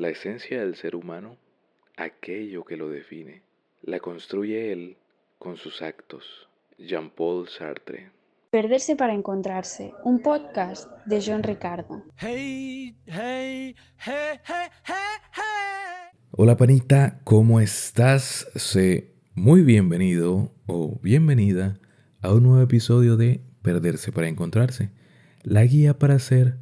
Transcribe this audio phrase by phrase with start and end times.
[0.00, 1.36] La esencia del ser humano,
[1.94, 3.42] aquello que lo define,
[3.82, 4.96] la construye él
[5.38, 6.48] con sus actos.
[6.78, 8.10] Jean-Paul Sartre.
[8.50, 12.02] Perderse para encontrarse, un podcast de John Ricardo.
[16.30, 18.48] Hola panita, ¿cómo estás?
[18.54, 21.78] Sé muy bienvenido o bienvenida
[22.22, 24.92] a un nuevo episodio de Perderse para encontrarse,
[25.42, 26.56] la guía para hacer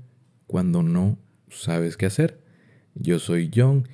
[0.49, 1.19] cuando no
[1.49, 2.48] sabes qué hacer.
[3.01, 3.87] Yo soy John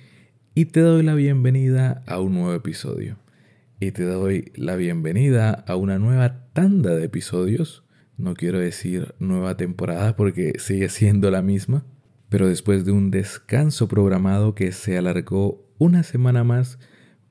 [0.54, 3.18] y te doy la bienvenida a un nuevo episodio.
[3.78, 7.84] Y te doy la bienvenida a una nueva tanda de episodios.
[8.16, 11.84] No quiero decir nueva temporada porque sigue siendo la misma.
[12.30, 16.78] Pero después de un descanso programado que se alargó una semana más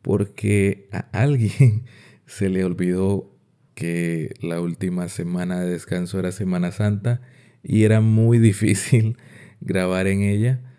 [0.03, 1.85] porque a alguien
[2.27, 3.35] se le olvidó
[3.73, 7.21] que la última semana de descanso era Semana Santa
[7.63, 9.17] y era muy difícil
[9.59, 10.69] grabar en ella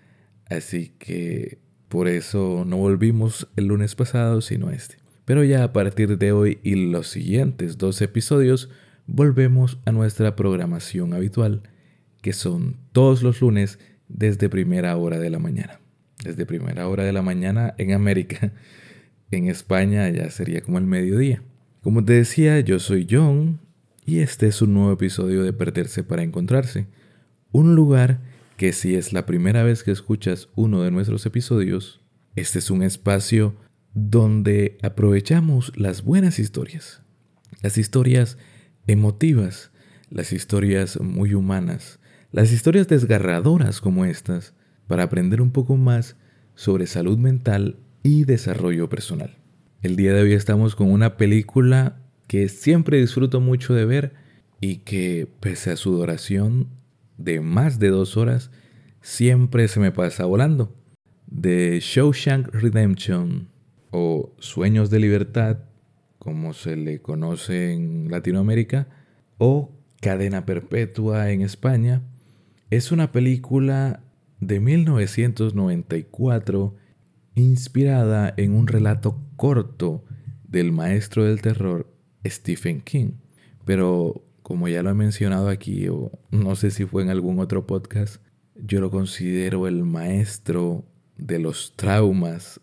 [0.49, 1.59] Así que
[1.89, 4.97] por eso no volvimos el lunes pasado, sino este.
[5.25, 8.69] Pero ya a partir de hoy y los siguientes dos episodios,
[9.07, 11.63] volvemos a nuestra programación habitual,
[12.21, 13.79] que son todos los lunes
[14.09, 15.81] desde primera hora de la mañana.
[16.23, 18.53] Desde primera hora de la mañana en América.
[19.31, 21.43] En España ya sería como el mediodía.
[21.81, 23.61] Como te decía, yo soy John
[24.05, 26.87] y este es un nuevo episodio de Perderse para Encontrarse.
[27.51, 28.21] Un lugar
[28.57, 32.01] que si es la primera vez que escuchas uno de nuestros episodios,
[32.37, 33.55] este es un espacio
[33.95, 37.03] donde aprovechamos las buenas historias,
[37.63, 38.39] las historias
[38.87, 39.71] emotivas,
[40.11, 42.01] las historias muy humanas,
[42.33, 44.55] las historias desgarradoras como estas,
[44.87, 46.17] para aprender un poco más
[46.55, 49.37] sobre salud mental y desarrollo personal.
[49.83, 54.15] El día de hoy estamos con una película que siempre disfruto mucho de ver
[54.61, 56.69] y que pese a su duración
[57.17, 58.51] de más de dos horas
[59.01, 60.75] siempre se me pasa volando.
[61.27, 63.49] De Shawshank Redemption
[63.91, 65.59] o Sueños de Libertad,
[66.19, 68.89] como se le conoce en Latinoamérica,
[69.39, 72.03] o Cadena Perpetua en España,
[72.71, 74.03] es una película
[74.41, 76.75] de 1994
[77.35, 80.05] inspirada en un relato corto
[80.49, 81.87] del maestro del terror
[82.27, 83.13] Stephen King.
[83.65, 87.67] Pero como ya lo he mencionado aquí, o no sé si fue en algún otro
[87.67, 88.23] podcast,
[88.55, 90.85] yo lo considero el maestro
[91.17, 92.61] de los traumas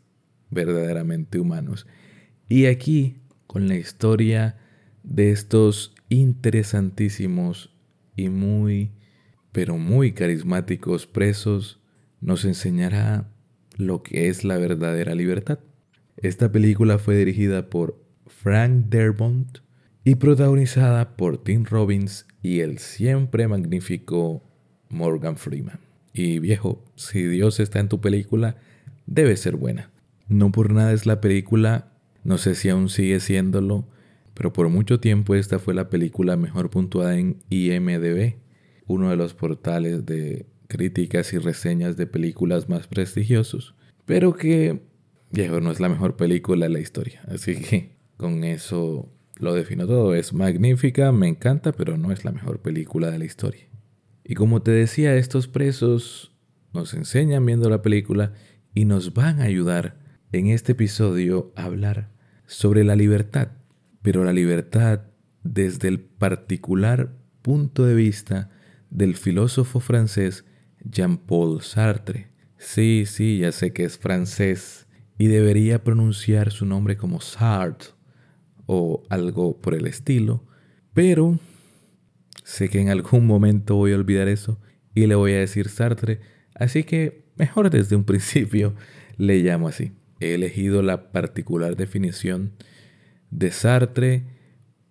[0.52, 1.88] verdaderamente humanos.
[2.47, 3.16] Y aquí,
[3.47, 4.59] con la historia
[5.02, 7.75] de estos interesantísimos
[8.16, 8.92] y muy,
[9.52, 11.80] pero muy carismáticos presos,
[12.19, 13.28] nos enseñará
[13.75, 15.58] lo que es la verdadera libertad.
[16.16, 19.62] Esta película fue dirigida por Frank Derbont
[20.03, 24.44] y protagonizada por Tim Robbins y el siempre magnífico
[24.89, 25.79] Morgan Freeman.
[26.13, 28.57] Y viejo, si Dios está en tu película,
[29.06, 29.91] debe ser buena.
[30.28, 33.88] No por nada es la película, no sé si aún sigue siéndolo,
[34.34, 38.35] pero por mucho tiempo esta fue la película mejor puntuada en IMDB,
[38.88, 43.75] uno de los portales de críticas y reseñas de películas más prestigiosos,
[44.06, 44.81] pero que,
[45.31, 47.22] viejo, no es la mejor película de la historia.
[47.28, 50.13] Así que con eso lo defino todo.
[50.13, 53.68] Es magnífica, me encanta, pero no es la mejor película de la historia.
[54.24, 56.31] Y como te decía, estos presos
[56.74, 58.34] nos enseñan viendo la película
[58.74, 60.00] y nos van a ayudar
[60.31, 62.12] en este episodio a hablar
[62.46, 63.50] sobre la libertad,
[64.01, 65.01] pero la libertad
[65.44, 68.51] desde el particular punto de vista
[68.91, 70.46] del filósofo francés
[70.84, 72.31] Jean-Paul Sartre.
[72.57, 74.88] Sí, sí, ya sé que es francés
[75.18, 78.00] y debería pronunciar su nombre como Sartre
[78.66, 80.44] o algo por el estilo,
[80.94, 81.39] pero
[82.44, 84.59] sé que en algún momento voy a olvidar eso
[84.94, 86.19] y le voy a decir Sartre,
[86.55, 88.75] así que mejor desde un principio
[89.17, 89.94] le llamo así.
[90.19, 92.53] He elegido la particular definición
[93.31, 94.25] de Sartre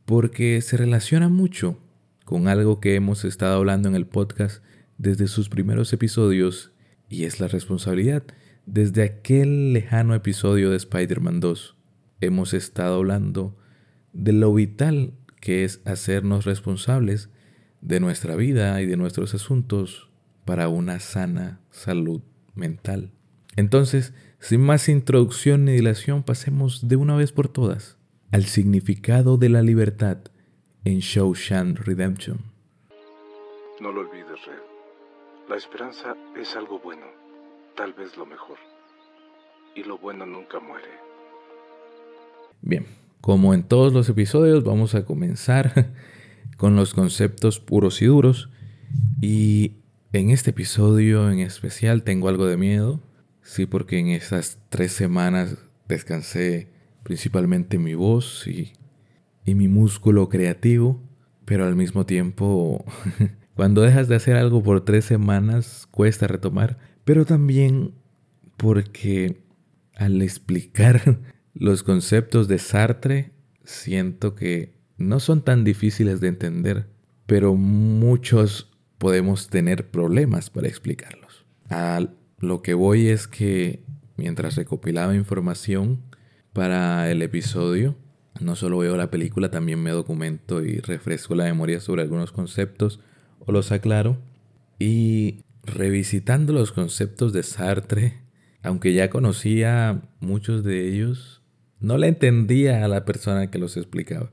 [0.05, 1.79] porque se relaciona mucho
[2.25, 4.63] con algo que hemos estado hablando en el podcast
[4.99, 6.73] desde sus primeros episodios
[7.09, 8.25] y es la responsabilidad.
[8.67, 11.77] Desde aquel lejano episodio de Spider-Man 2
[12.21, 13.57] hemos estado hablando
[14.13, 17.31] de lo vital que es hacernos responsables
[17.81, 20.11] de nuestra vida y de nuestros asuntos
[20.45, 22.23] para una sana salud
[22.55, 23.13] mental.
[23.57, 27.99] Entonces, sin más introducción ni dilación, pasemos de una vez por todas
[28.33, 30.19] al significado de la libertad
[30.85, 32.39] en Shawshank Redemption.
[33.81, 34.63] No lo olvides, Red.
[35.49, 37.07] La esperanza es algo bueno,
[37.77, 38.59] tal vez lo mejor.
[39.75, 40.89] Y lo bueno nunca muere.
[42.63, 42.87] Bien,
[43.21, 45.93] como en todos los episodios, vamos a comenzar
[46.57, 48.51] con los conceptos puros y duros.
[49.21, 49.77] Y
[50.13, 53.01] en este episodio en especial tengo algo de miedo
[53.51, 55.57] Sí, porque en esas tres semanas
[55.89, 56.69] descansé
[57.03, 58.75] principalmente mi voz y,
[59.45, 61.03] y mi músculo creativo,
[61.47, 62.85] pero al mismo tiempo,
[63.57, 67.95] cuando dejas de hacer algo por tres semanas, cuesta retomar, pero también
[68.57, 69.43] porque
[69.97, 71.19] al explicar
[71.61, 73.33] los conceptos de Sartre,
[73.65, 76.89] siento que no son tan difíciles de entender,
[77.27, 81.45] pero muchos podemos tener problemas para explicarlos.
[81.69, 82.09] A
[82.39, 83.85] lo que voy es que
[84.17, 86.01] mientras recopilaba información
[86.55, 87.95] para el episodio,
[88.41, 93.01] no solo veo la película, también me documento y refresco la memoria sobre algunos conceptos
[93.39, 94.17] o los aclaro.
[94.79, 98.23] Y revisitando los conceptos de Sartre,
[98.63, 101.40] aunque ya conocía muchos de ellos,
[101.81, 104.31] no le entendía a la persona que los explicaba.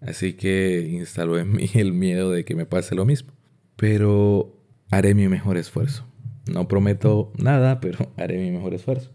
[0.00, 3.32] Así que instaló en mí el miedo de que me pase lo mismo.
[3.76, 6.06] Pero haré mi mejor esfuerzo.
[6.52, 9.10] No prometo nada, pero haré mi mejor esfuerzo.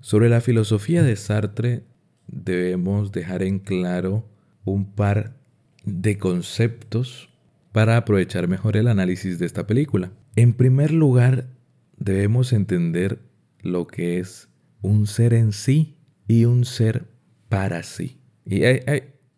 [0.00, 1.84] Sobre la filosofía de Sartre
[2.26, 4.28] debemos dejar en claro
[4.64, 5.36] un par
[5.84, 7.30] de conceptos
[7.72, 10.12] para aprovechar mejor el análisis de esta película.
[10.36, 11.48] En primer lugar,
[11.96, 13.20] debemos entender
[13.60, 14.48] lo que es
[14.82, 15.96] un ser en sí
[16.26, 17.06] y un ser
[17.48, 18.20] para sí.
[18.46, 18.62] Y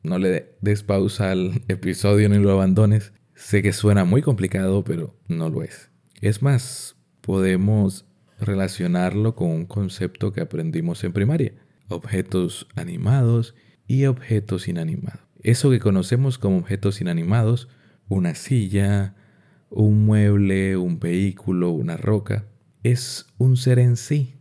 [0.03, 3.12] no le des pausa al episodio ni lo abandones.
[3.35, 5.91] Sé que suena muy complicado, pero no lo es.
[6.21, 8.06] Es más, podemos
[8.41, 11.53] relacionarlo con un concepto que aprendimos en primaria.
[11.88, 13.55] Objetos animados
[13.87, 15.21] y objetos inanimados.
[15.43, 17.69] Eso que conocemos como objetos inanimados,
[18.09, 19.15] una silla,
[19.71, 22.47] un mueble, un vehículo, una roca,
[22.82, 24.37] es un ser en sí,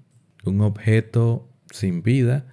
[0.45, 2.47] un objeto sin vida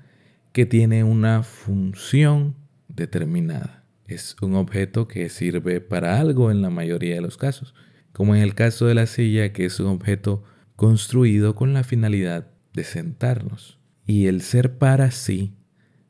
[0.53, 2.57] que tiene una función
[2.89, 3.85] determinada.
[4.07, 7.75] Es un objeto que sirve para algo en la mayoría de los casos,
[8.13, 10.45] como en el caso de la silla, que es un objeto
[10.77, 13.79] construido con la finalidad de sentarnos.
[14.05, 15.55] Y el ser para sí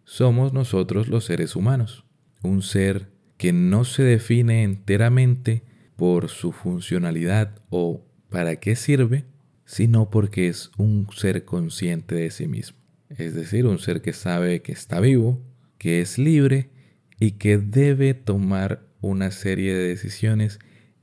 [0.05, 2.05] somos nosotros los seres humanos,
[2.43, 5.65] un ser que no se define enteramente
[5.97, 9.27] por su funcionalidad o para qué sirve,
[9.65, 12.82] sino porque es un ser consciente de sí mismo.
[13.19, 15.41] Es decir, un ser que sabe que está vivo,
[15.79, 16.71] que es libre
[17.19, 20.59] y que debe tomar una serie de decisiones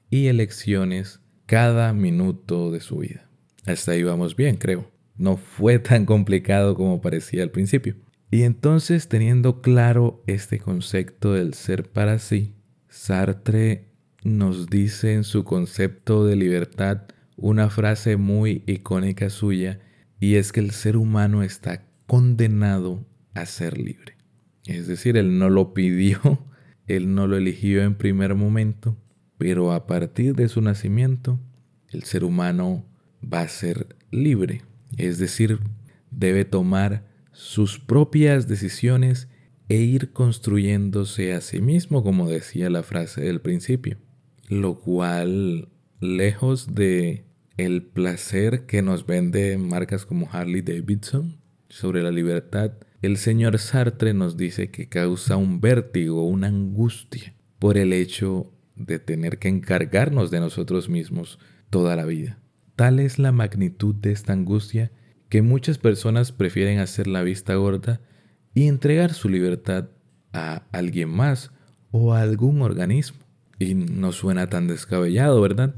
[0.10, 3.30] y elecciones cada minuto de su vida.
[3.66, 4.90] Hasta ahí vamos bien, creo.
[5.18, 7.96] No fue tan complicado como parecía al principio.
[8.32, 12.54] Y entonces, teniendo claro este concepto del ser para sí,
[12.88, 13.90] Sartre
[14.24, 17.04] nos dice en su concepto de libertad
[17.36, 19.80] una frase muy icónica suya,
[20.20, 24.18] y es que el ser humano está condenado a ser libre.
[24.66, 26.44] Es decir, él no lo pidió,
[26.88, 28.98] él no lo eligió en primer momento,
[29.38, 31.40] pero a partir de su nacimiento,
[31.90, 32.84] el ser humano
[33.24, 34.64] va a ser libre.
[34.98, 35.60] Es decir,
[36.10, 39.28] debe tomar sus propias decisiones
[39.68, 44.00] e ir construyéndose a sí mismo, como decía la frase del principio.
[44.48, 45.70] Lo cual,
[46.00, 47.26] lejos de
[47.58, 51.39] el placer que nos vende marcas como Harley Davidson
[51.70, 57.78] sobre la libertad, el señor Sartre nos dice que causa un vértigo, una angustia, por
[57.78, 61.40] el hecho de tener que encargarnos de nosotros mismos
[61.70, 62.40] toda la vida.
[62.76, 64.92] Tal es la magnitud de esta angustia
[65.30, 68.02] que muchas personas prefieren hacer la vista gorda
[68.54, 69.90] y entregar su libertad
[70.34, 71.52] a alguien más
[71.92, 73.20] o a algún organismo.
[73.60, 75.76] Y no suena tan descabellado, ¿verdad?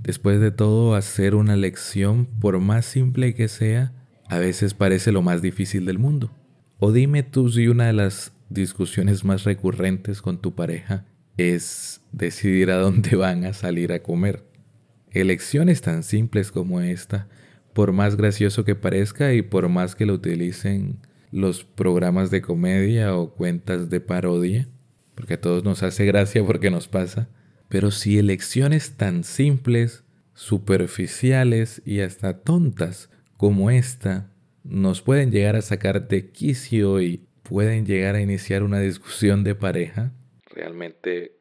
[0.00, 3.92] Después de todo, hacer una lección, por más simple que sea,
[4.28, 6.30] a veces parece lo más difícil del mundo.
[6.78, 11.06] O dime tú si una de las discusiones más recurrentes con tu pareja
[11.36, 14.44] es decidir a dónde van a salir a comer.
[15.10, 17.28] Elecciones tan simples como esta,
[17.72, 20.98] por más gracioso que parezca y por más que lo utilicen
[21.30, 24.68] los programas de comedia o cuentas de parodia,
[25.14, 27.28] porque a todos nos hace gracia porque nos pasa,
[27.68, 30.04] pero si elecciones tan simples,
[30.34, 34.30] superficiales y hasta tontas como esta
[34.64, 39.54] nos pueden llegar a sacar de quicio y pueden llegar a iniciar una discusión de
[39.54, 40.12] pareja.
[40.50, 41.36] Realmente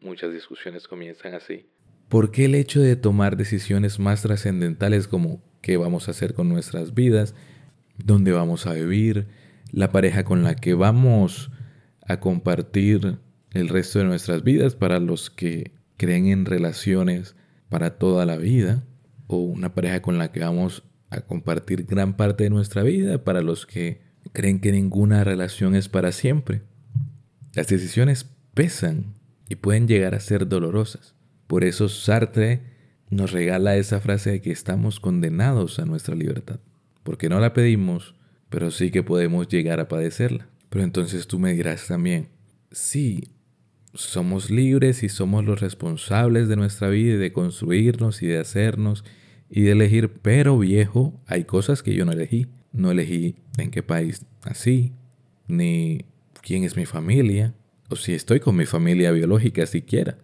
[0.00, 1.66] muchas discusiones comienzan así.
[2.08, 6.48] ¿Por qué el hecho de tomar decisiones más trascendentales como qué vamos a hacer con
[6.48, 7.34] nuestras vidas,
[7.98, 9.26] dónde vamos a vivir,
[9.72, 11.50] la pareja con la que vamos
[12.06, 13.18] a compartir
[13.52, 17.36] el resto de nuestras vidas para los que creen en relaciones
[17.68, 18.84] para toda la vida,
[19.26, 23.40] o una pareja con la que vamos a compartir gran parte de nuestra vida para
[23.40, 26.62] los que creen que ninguna relación es para siempre.
[27.54, 29.14] Las decisiones pesan
[29.48, 31.14] y pueden llegar a ser dolorosas.
[31.46, 32.62] Por eso Sartre
[33.10, 36.60] nos regala esa frase de que estamos condenados a nuestra libertad.
[37.04, 38.14] porque no la pedimos,
[38.50, 40.46] pero sí que podemos llegar a padecerla.
[40.68, 42.28] Pero entonces tú me dirás también,
[42.70, 43.30] sí,
[43.94, 49.04] somos libres y somos los responsables de nuestra vida y de construirnos y de hacernos
[49.50, 52.46] y de elegir, pero viejo, hay cosas que yo no elegí.
[52.72, 54.92] No elegí en qué país nací,
[55.46, 56.04] ni
[56.42, 57.54] quién es mi familia,
[57.88, 60.18] o si estoy con mi familia biológica siquiera,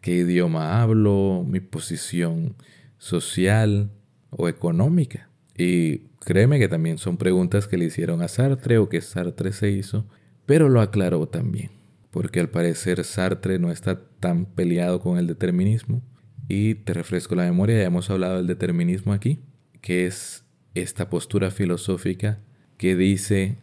[0.00, 2.54] qué idioma hablo, mi posición
[2.98, 3.90] social
[4.30, 5.28] o económica.
[5.56, 9.70] Y créeme que también son preguntas que le hicieron a Sartre o que Sartre se
[9.70, 10.06] hizo,
[10.46, 11.70] pero lo aclaró también,
[12.10, 16.02] porque al parecer Sartre no está tan peleado con el determinismo.
[16.48, 19.40] Y te refresco la memoria, ya hemos hablado del determinismo aquí,
[19.82, 22.40] que es esta postura filosófica
[22.78, 23.58] que dice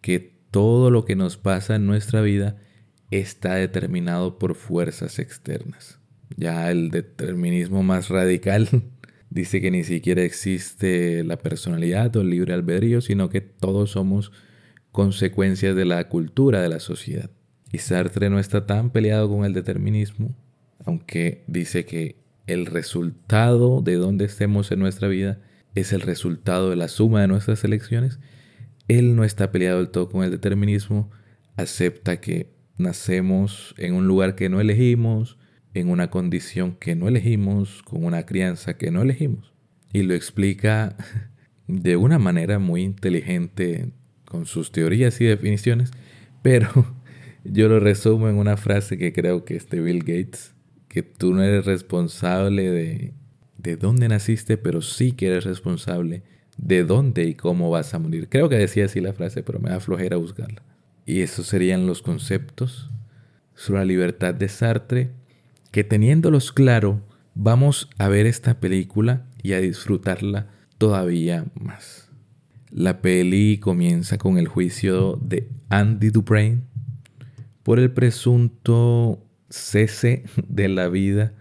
[0.00, 2.56] que todo lo que nos pasa en nuestra vida
[3.10, 6.00] está determinado por fuerzas externas.
[6.36, 8.68] Ya el determinismo más radical
[9.30, 14.32] dice que ni siquiera existe la personalidad o el libre albedrío, sino que todos somos
[14.92, 17.30] consecuencias de la cultura de la sociedad.
[17.72, 20.34] Y Sartre no está tan peleado con el determinismo,
[20.84, 22.16] aunque dice que
[22.52, 25.40] el resultado de donde estemos en nuestra vida
[25.76, 28.18] es el resultado de la suma de nuestras elecciones.
[28.88, 31.10] Él no está peleado del todo con el determinismo,
[31.56, 35.38] acepta que nacemos en un lugar que no elegimos,
[35.74, 39.52] en una condición que no elegimos, con una crianza que no elegimos.
[39.92, 40.96] Y lo explica
[41.68, 43.92] de una manera muy inteligente
[44.24, 45.92] con sus teorías y definiciones,
[46.42, 46.68] pero
[47.44, 50.54] yo lo resumo en una frase que creo que es de Bill Gates,
[50.90, 53.14] que tú no eres responsable de,
[53.58, 56.24] de dónde naciste, pero sí que eres responsable
[56.58, 58.28] de dónde y cómo vas a morir.
[58.28, 60.64] Creo que decía así la frase, pero me da flojera buscarla.
[61.06, 62.90] Y esos serían los conceptos
[63.54, 65.12] sobre la libertad de Sartre,
[65.70, 67.00] que teniéndolos claro,
[67.36, 72.10] vamos a ver esta película y a disfrutarla todavía más.
[72.72, 76.64] La peli comienza con el juicio de Andy Duprain
[77.62, 81.34] por el presunto cese de la vida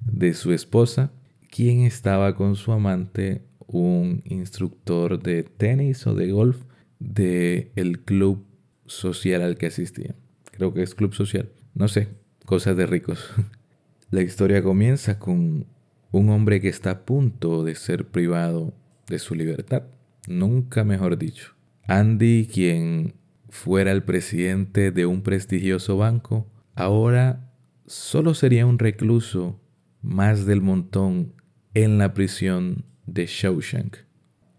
[0.00, 1.12] de su esposa,
[1.50, 6.64] quien estaba con su amante, un instructor de tenis o de golf
[6.98, 8.46] del el club
[8.86, 10.14] social al que asistía.
[10.52, 11.50] Creo que es club social.
[11.74, 12.08] No sé,
[12.44, 13.30] cosas de ricos.
[14.10, 15.66] La historia comienza con
[16.12, 18.72] un hombre que está a punto de ser privado
[19.08, 19.82] de su libertad.
[20.28, 21.54] Nunca mejor dicho.
[21.88, 23.14] Andy, quien
[23.48, 27.45] fuera el presidente de un prestigioso banco, ahora
[27.86, 29.60] solo sería un recluso
[30.02, 31.34] más del montón
[31.74, 33.98] en la prisión de Shawshank.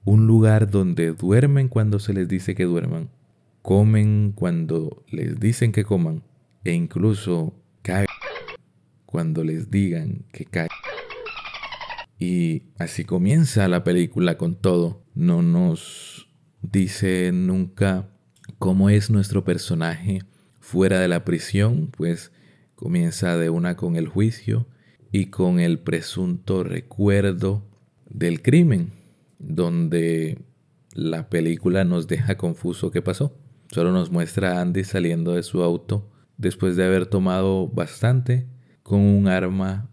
[0.05, 3.09] Un lugar donde duermen cuando se les dice que duerman
[3.61, 6.23] comen cuando les dicen que coman
[6.63, 8.07] e incluso caen
[9.05, 10.69] cuando les digan que caen.
[12.17, 15.03] Y así comienza la película con todo.
[15.15, 16.29] No nos
[16.61, 18.09] dice nunca
[18.57, 20.21] cómo es nuestro personaje
[20.61, 22.31] fuera de la prisión, pues
[22.77, 24.67] comienza de una con el juicio
[25.11, 27.65] y con el presunto recuerdo
[28.07, 28.91] del crimen,
[29.39, 30.37] donde
[30.93, 33.35] la película nos deja confuso qué pasó.
[33.71, 38.47] Solo nos muestra a Andy saliendo de su auto después de haber tomado bastante
[38.83, 39.89] con un arma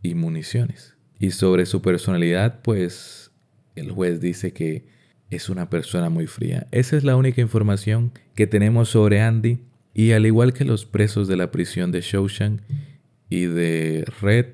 [0.00, 0.96] y municiones.
[1.18, 3.32] Y sobre su personalidad, pues
[3.74, 4.86] el juez dice que
[5.28, 6.68] es una persona muy fría.
[6.70, 9.67] Esa es la única información que tenemos sobre Andy.
[9.98, 12.60] Y al igual que los presos de la prisión de Shawshank
[13.28, 14.46] y de Red,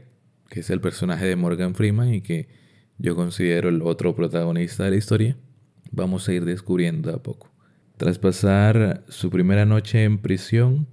[0.49, 2.49] que es el personaje de Morgan Freeman y que
[2.97, 5.37] yo considero el otro protagonista de la historia,
[5.91, 7.53] vamos a ir descubriendo a poco.
[7.99, 10.87] Tras pasar su primera noche en prisión,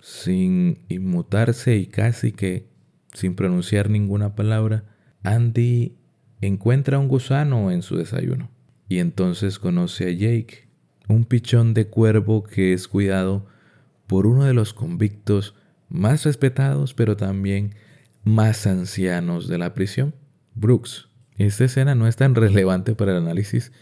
[0.00, 2.70] sin inmutarse y casi que
[3.12, 4.84] sin pronunciar ninguna palabra,
[5.22, 5.98] Andy
[6.40, 8.50] encuentra un gusano en su desayuno
[8.88, 10.66] y entonces conoce a Jake,
[11.08, 13.54] un pichón de cuervo que es cuidado
[14.06, 15.54] por uno de los convictos
[15.88, 17.74] más respetados pero también
[18.24, 20.14] más ancianos de la prisión,
[20.54, 21.08] Brooks.
[21.38, 23.72] Esta escena no es tan relevante para el análisis,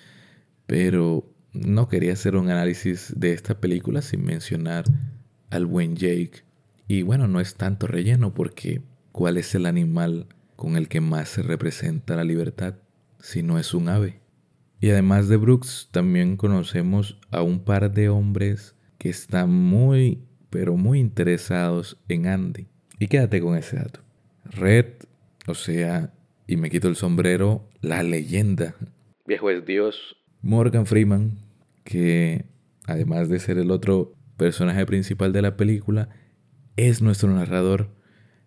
[0.66, 4.85] pero no quería hacer un análisis de esta película sin mencionar
[5.50, 6.45] al buen Jake.
[6.88, 10.26] Y bueno, no es tanto relleno porque ¿cuál es el animal
[10.57, 12.75] con el que más se representa la libertad
[13.21, 14.21] si no es un ave?
[14.81, 18.74] Y además de Brooks, también conocemos a un par de hombres
[19.04, 22.68] que están muy, pero muy interesados en Andy.
[22.99, 24.00] Y quédate con ese dato.
[24.46, 24.87] Red,
[25.46, 26.14] o sea,
[26.46, 28.75] y me quito el sombrero, la leyenda.
[29.26, 30.16] Viejo es Dios.
[30.40, 31.37] Morgan Freeman,
[31.84, 32.46] que
[32.87, 36.08] además de ser el otro personaje principal de la película,
[36.76, 37.90] es nuestro narrador,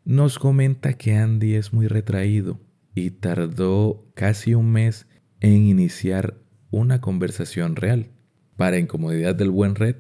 [0.06, 2.60] nos comenta que Andy es muy retraído
[2.96, 5.06] y tardó casi un mes
[5.40, 6.34] en iniciar
[6.72, 8.10] una conversación real.
[8.56, 9.98] Para incomodidad del buen Red,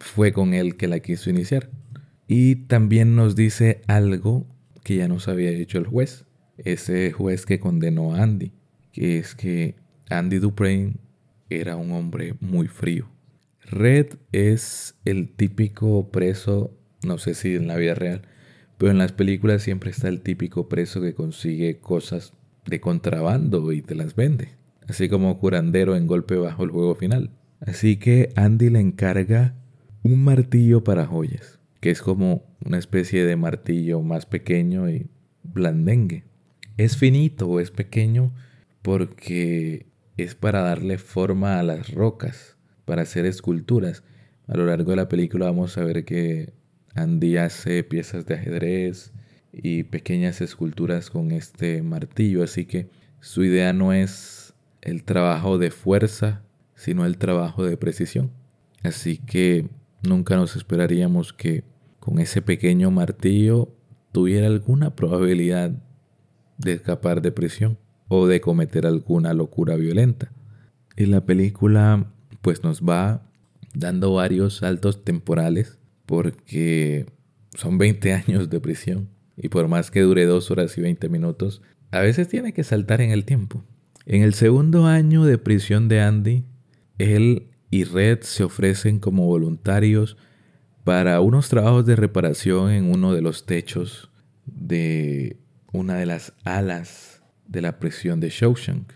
[0.00, 1.70] fue con él que la quiso iniciar.
[2.26, 4.46] Y también nos dice algo
[4.82, 6.24] que ya nos había dicho el juez,
[6.58, 8.52] ese juez que condenó a Andy,
[8.92, 9.76] que es que
[10.08, 10.94] Andy Dupre
[11.48, 13.08] era un hombre muy frío.
[13.62, 18.22] Red es el típico preso, no sé si en la vida real,
[18.78, 22.32] pero en las películas siempre está el típico preso que consigue cosas
[22.66, 24.48] de contrabando y te las vende,
[24.88, 27.30] así como curandero en golpe bajo el juego final.
[27.60, 29.54] Así que Andy le encarga
[30.02, 35.08] un martillo para joyas, que es como una especie de martillo más pequeño y
[35.42, 36.24] blandengue.
[36.76, 38.32] Es finito es pequeño
[38.82, 44.02] porque es para darle forma a las rocas, para hacer esculturas.
[44.46, 46.52] A lo largo de la película vamos a ver que
[46.94, 49.12] Andy hace piezas de ajedrez
[49.52, 52.88] y pequeñas esculturas con este martillo, así que
[53.20, 56.42] su idea no es el trabajo de fuerza,
[56.74, 58.30] sino el trabajo de precisión.
[58.82, 59.68] Así que
[60.02, 61.64] nunca nos esperaríamos que
[61.98, 63.74] con ese pequeño martillo
[64.12, 65.72] tuviera alguna probabilidad
[66.58, 67.78] de escapar de prisión
[68.08, 70.32] o de cometer alguna locura violenta.
[70.96, 73.22] Y la película pues nos va
[73.74, 77.06] dando varios saltos temporales porque
[77.54, 81.62] son 20 años de prisión y por más que dure dos horas y 20 minutos,
[81.90, 83.64] a veces tiene que saltar en el tiempo.
[84.04, 86.44] En el segundo año de prisión de Andy,
[86.98, 90.16] él y Red se ofrecen como voluntarios
[90.84, 94.10] para unos trabajos de reparación en uno de los techos
[94.46, 95.36] de
[95.72, 98.92] una de las alas de la prisión de Shawshank.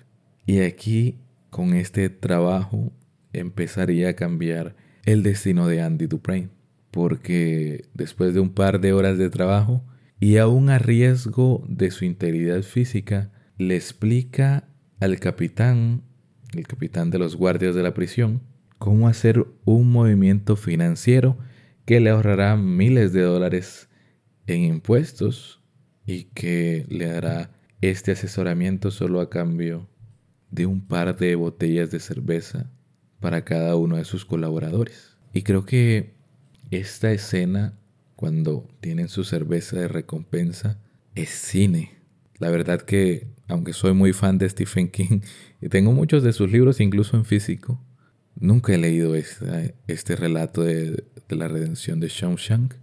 [0.46, 1.18] Y aquí,
[1.50, 2.92] con este trabajo,
[3.32, 6.50] empezaría a cambiar el destino de Andy Duprane
[6.94, 9.84] porque después de un par de horas de trabajo
[10.20, 14.68] y aún a riesgo de su integridad física, le explica
[15.00, 16.02] al capitán,
[16.54, 18.42] el capitán de los guardias de la prisión,
[18.84, 21.38] cómo hacer un movimiento financiero
[21.86, 23.88] que le ahorrará miles de dólares
[24.46, 25.62] en impuestos
[26.04, 29.88] y que le dará este asesoramiento solo a cambio
[30.50, 32.70] de un par de botellas de cerveza
[33.20, 35.16] para cada uno de sus colaboradores.
[35.32, 36.12] Y creo que
[36.70, 37.78] esta escena,
[38.16, 40.78] cuando tienen su cerveza de recompensa,
[41.14, 41.92] es cine.
[42.36, 45.20] La verdad que, aunque soy muy fan de Stephen King
[45.62, 47.80] y tengo muchos de sus libros incluso en físico,
[48.36, 52.74] nunca he leído este relato de, la redención de Shawshank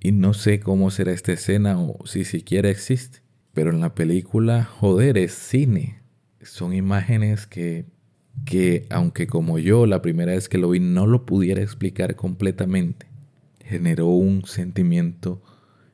[0.00, 3.20] y no sé cómo será esta escena o si siquiera existe.
[3.52, 6.02] Pero en la película, joder, es cine.
[6.40, 7.86] Son imágenes que,
[8.44, 13.06] que, aunque como yo la primera vez que lo vi no lo pudiera explicar completamente,
[13.64, 15.42] generó un sentimiento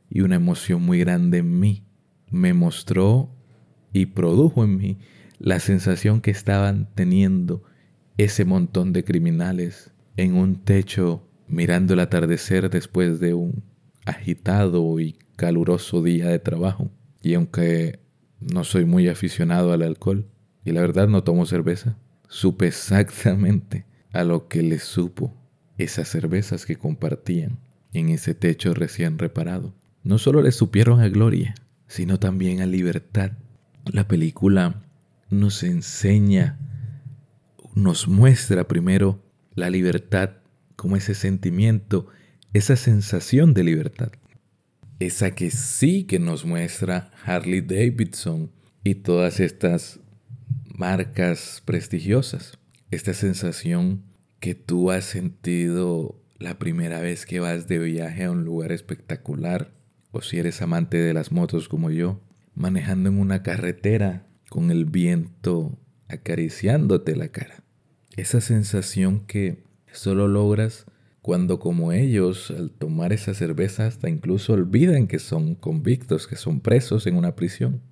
[0.09, 1.85] y una emoción muy grande en mí.
[2.31, 3.31] Me mostró
[3.93, 4.99] y produjo en mí
[5.39, 7.63] la sensación que estaban teniendo
[8.17, 13.63] ese montón de criminales en un techo mirando el atardecer después de un
[14.05, 16.91] agitado y caluroso día de trabajo.
[17.23, 18.01] Y aunque
[18.41, 20.27] no soy muy aficionado al alcohol,
[20.65, 21.97] y la verdad no tomo cerveza,
[22.29, 25.35] supe exactamente a lo que les supo
[25.79, 27.59] esas cervezas que compartían
[27.93, 29.75] en ese techo recién reparado.
[30.03, 31.55] No solo le supieron a gloria,
[31.87, 33.33] sino también a libertad.
[33.85, 34.83] La película
[35.31, 36.59] nos enseña,
[37.77, 39.23] nos muestra primero
[39.55, 40.31] la libertad
[40.77, 42.07] como ese sentimiento,
[42.55, 44.13] esa sensación de libertad.
[44.99, 48.51] Esa que sí que nos muestra Harley Davidson
[48.83, 50.01] y todas estas
[50.75, 52.59] marcas prestigiosas.
[52.91, 54.05] Esta sensación
[54.41, 59.75] que tú has sentido la primera vez que vas de viaje a un lugar espectacular,
[60.13, 62.23] o si eres amante de las motos como yo,
[62.55, 67.66] manejando en una carretera con el viento acariciándote la cara.
[68.17, 70.87] Esa sensación que solo logras
[71.23, 76.61] cuando como ellos, al tomar esa cerveza, hasta incluso olvidan que son convictos, que son
[76.61, 77.83] presos en una prisión.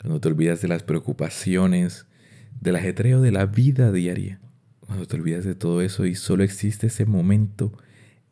[0.00, 2.06] Cuando te olvidas de las preocupaciones,
[2.60, 4.40] del ajetreo de la vida diaria.
[4.80, 7.72] Cuando te olvidas de todo eso y solo existe ese momento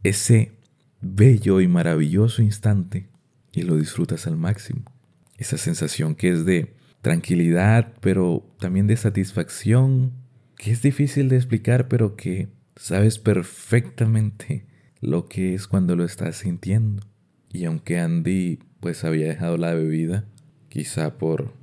[0.03, 0.53] ese
[1.01, 3.09] bello y maravilloso instante
[3.53, 4.83] y lo disfrutas al máximo.
[5.37, 10.13] Esa sensación que es de tranquilidad, pero también de satisfacción,
[10.59, 14.67] que es difícil de explicar, pero que sabes perfectamente
[15.01, 17.03] lo que es cuando lo estás sintiendo.
[17.51, 20.27] Y aunque Andy pues había dejado la bebida,
[20.69, 21.57] quizá por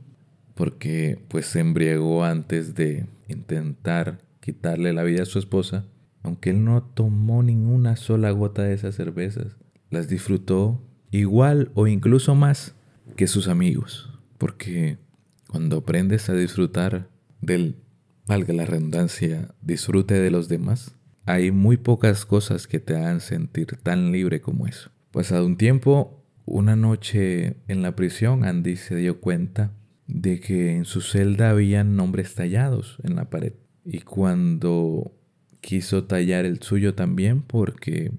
[0.55, 5.85] porque pues se embriagó antes de intentar quitarle la vida a su esposa,
[6.23, 9.57] aunque él no tomó ninguna sola gota de esas cervezas,
[9.89, 10.81] las disfrutó
[11.11, 12.75] igual o incluso más
[13.17, 14.97] que sus amigos, porque
[15.49, 17.09] cuando aprendes a disfrutar
[17.41, 17.75] del
[18.25, 23.77] valga la redundancia, disfrute de los demás, hay muy pocas cosas que te hagan sentir
[23.81, 24.91] tan libre como eso.
[25.11, 29.71] Pasado un tiempo, una noche en la prisión, Andy se dio cuenta
[30.07, 33.53] de que en su celda habían nombres tallados en la pared.
[33.83, 35.13] Y cuando
[35.61, 38.11] quiso tallar el suyo también, porque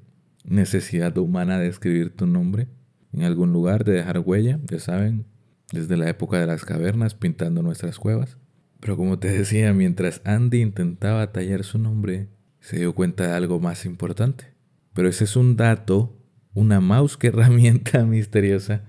[0.44, 2.68] necesidad humana de escribir tu nombre
[3.12, 5.26] en algún lugar, de dejar huella, ya saben,
[5.72, 8.36] desde la época de las cavernas pintando nuestras cuevas.
[8.80, 12.28] Pero como te decía, mientras Andy intentaba tallar su nombre,
[12.60, 14.46] se dio cuenta de algo más importante.
[14.92, 16.16] Pero ese es un dato,
[16.54, 18.84] una mouse que herramienta misteriosa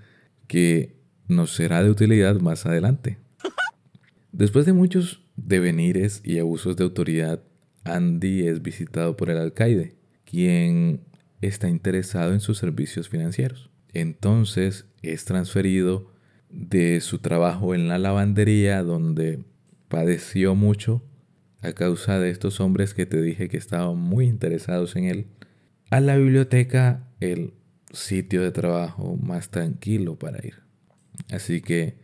[0.47, 0.97] que
[1.27, 3.17] nos será de utilidad más adelante.
[4.31, 7.43] Después de muchos devenires y abusos de autoridad,
[7.83, 9.95] Andy es visitado por el alcaide,
[10.25, 11.01] quien
[11.41, 13.69] está interesado en sus servicios financieros.
[13.93, 16.11] Entonces es transferido
[16.49, 19.43] de su trabajo en la lavandería, donde
[19.87, 21.03] padeció mucho
[21.61, 25.27] a causa de estos hombres que te dije que estaban muy interesados en él,
[25.89, 27.53] a la biblioteca, el
[27.91, 30.63] sitio de trabajo más tranquilo para ir.
[31.31, 31.97] Así que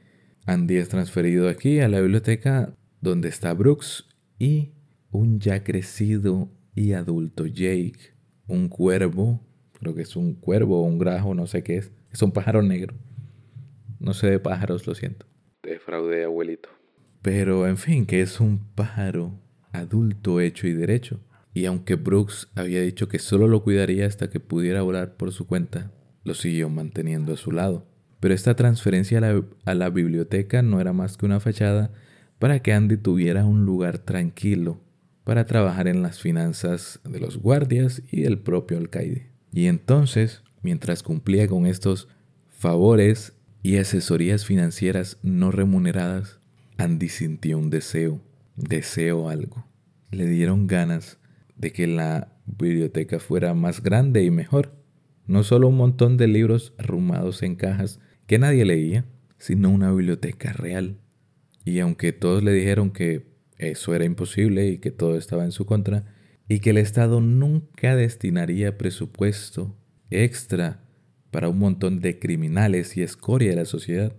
[0.46, 4.08] Andy es transferido aquí a la biblioteca donde está Brooks
[4.40, 4.72] y
[5.12, 8.16] un ya crecido y adulto Jake,
[8.48, 12.22] un cuervo, creo que es un cuervo o un grajo, no sé qué es, es
[12.22, 12.96] un pájaro negro.
[14.00, 15.26] No sé de pájaros, lo siento.
[15.62, 16.70] Te defraudé, abuelito.
[17.24, 19.40] Pero en fin, que es un pájaro
[19.72, 21.22] adulto hecho y derecho.
[21.54, 25.48] Y aunque Brooks había dicho que solo lo cuidaría hasta que pudiera volar por su
[25.48, 25.92] cuenta,
[26.26, 27.88] lo siguió manteniendo a su lado.
[28.20, 31.92] Pero esta transferencia a la, a la biblioteca no era más que una fachada
[32.40, 34.82] para que Andy tuviera un lugar tranquilo
[35.24, 39.32] para trabajar en las finanzas de los guardias y del propio alcaide.
[39.54, 42.10] Y entonces, mientras cumplía con estos
[42.50, 46.42] favores y asesorías financieras no remuneradas,
[46.84, 48.20] Andy sintió un deseo,
[48.58, 49.66] deseo algo.
[50.12, 51.18] Le dieron ganas
[51.56, 54.76] de que la biblioteca fuera más grande y mejor.
[55.26, 59.06] No solo un montón de libros arrumados en cajas que nadie leía,
[59.38, 61.00] sino una biblioteca real.
[61.64, 65.66] Y aunque todos le dijeron que eso era imposible y que todo estaba en su
[65.66, 66.14] contra,
[66.50, 69.74] y que el Estado nunca destinaría presupuesto
[70.10, 70.84] extra
[71.32, 74.14] para un montón de criminales y escoria de la sociedad,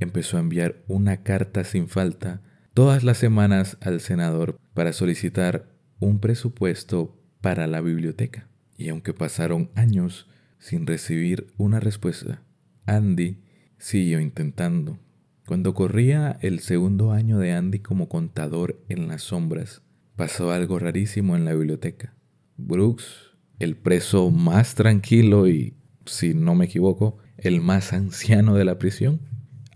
[0.00, 2.42] empezó a enviar una carta sin falta
[2.74, 8.48] todas las semanas al senador para solicitar un presupuesto para la biblioteca.
[8.76, 10.28] Y aunque pasaron años
[10.58, 12.42] sin recibir una respuesta,
[12.84, 13.42] Andy
[13.78, 14.98] siguió intentando.
[15.46, 19.82] Cuando corría el segundo año de Andy como contador en las sombras,
[20.16, 22.14] pasó algo rarísimo en la biblioteca.
[22.56, 28.78] Brooks, el preso más tranquilo y, si no me equivoco, el más anciano de la
[28.78, 29.20] prisión,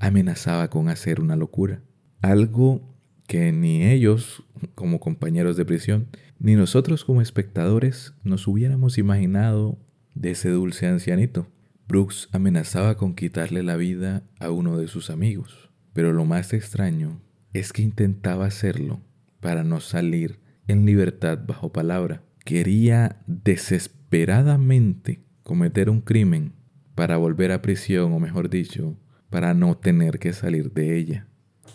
[0.00, 1.82] amenazaba con hacer una locura.
[2.22, 2.96] Algo
[3.28, 4.42] que ni ellos,
[4.74, 6.08] como compañeros de prisión,
[6.40, 9.78] ni nosotros como espectadores nos hubiéramos imaginado
[10.14, 11.46] de ese dulce ancianito.
[11.86, 17.20] Brooks amenazaba con quitarle la vida a uno de sus amigos, pero lo más extraño
[17.52, 19.00] es que intentaba hacerlo
[19.40, 22.22] para no salir en libertad bajo palabra.
[22.44, 26.52] Quería desesperadamente cometer un crimen
[26.94, 28.96] para volver a prisión, o mejor dicho,
[29.30, 31.26] para no tener que salir de ella.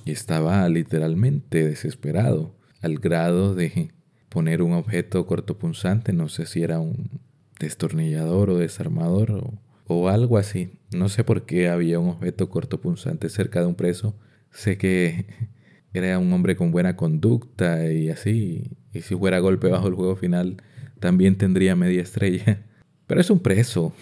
[0.06, 3.92] Y estaba literalmente desesperado, al grado de
[4.30, 7.22] poner un objeto cortopunzante, no sé si era un
[7.60, 10.80] destornillador o desarmador o algo así.
[10.92, 14.16] No sé por qué había un objeto cortopunzante cerca de un preso.
[14.52, 15.26] Sé que
[15.94, 18.78] era un hombre con buena conducta y así.
[18.94, 20.58] Y si fuera golpe bajo el juego final,
[21.00, 22.66] también tendría media estrella.
[23.08, 23.94] Pero es un preso.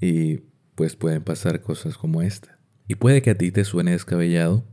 [0.00, 0.38] Y
[0.74, 2.57] pues pueden pasar cosas como esta.
[2.88, 4.64] Y puede que a ti te suene descabellado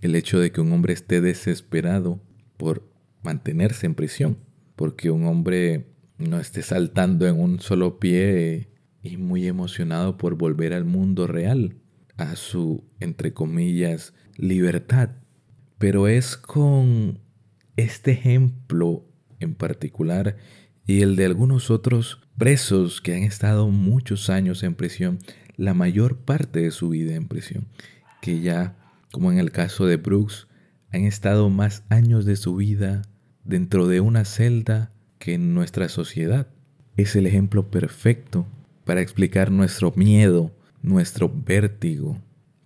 [0.00, 2.20] el hecho de que un hombre esté desesperado
[2.56, 2.90] por
[3.22, 4.38] mantenerse en prisión.
[4.74, 8.70] Porque un hombre no esté saltando en un solo pie
[9.02, 11.76] y muy emocionado por volver al mundo real,
[12.16, 15.10] a su, entre comillas, libertad.
[15.78, 17.20] Pero es con
[17.76, 19.04] este ejemplo
[19.40, 20.36] en particular
[20.86, 25.18] y el de algunos otros presos que han estado muchos años en prisión,
[25.58, 27.66] la mayor parte de su vida en prisión,
[28.22, 28.76] que ya,
[29.12, 30.48] como en el caso de Brooks,
[30.90, 33.02] han estado más años de su vida
[33.44, 36.48] dentro de una celda que en nuestra sociedad.
[36.96, 38.46] Es el ejemplo perfecto
[38.84, 42.18] para explicar nuestro miedo, nuestro vértigo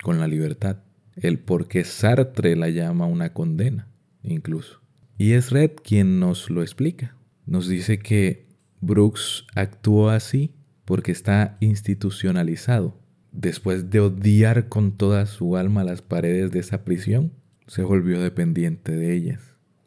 [0.03, 0.79] con la libertad,
[1.17, 3.89] el por qué Sartre la llama una condena,
[4.23, 4.81] incluso.
[5.17, 7.17] Y es Red quien nos lo explica.
[7.47, 8.47] Nos dice que
[8.81, 10.55] Brooks actuó así
[10.93, 12.95] porque está institucionalizado.
[13.31, 17.33] Después de odiar con toda su alma las paredes de esa prisión,
[17.67, 19.41] se volvió dependiente de ellas.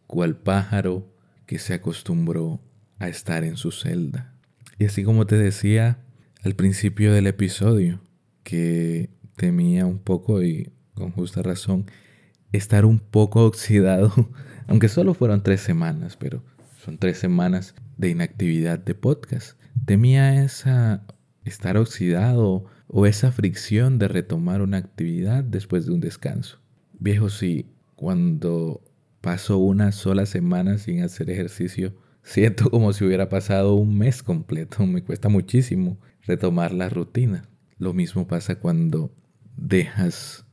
[0.07, 1.07] cual pájaro
[1.45, 2.59] que se acostumbró
[2.97, 4.33] a estar en su celda.
[4.79, 5.99] Y así como te decía
[6.43, 8.01] al principio del episodio,
[8.41, 11.85] que temía un poco y con justa razón
[12.51, 14.11] estar un poco oxidado,
[14.67, 16.41] aunque solo fueron tres semanas, pero
[16.83, 19.55] son tres semanas de inactividad de podcast.
[19.85, 21.05] Temía esa
[21.43, 26.59] estar oxidado o esa fricción de retomar una actividad después de un descanso.
[26.99, 28.81] Viejo, sí, cuando
[29.21, 34.85] paso una sola semana sin hacer ejercicio, siento como si hubiera pasado un mes completo.
[34.85, 37.49] Me cuesta muchísimo retomar la rutina.
[37.77, 39.13] Lo mismo pasa cuando
[39.57, 40.45] dejas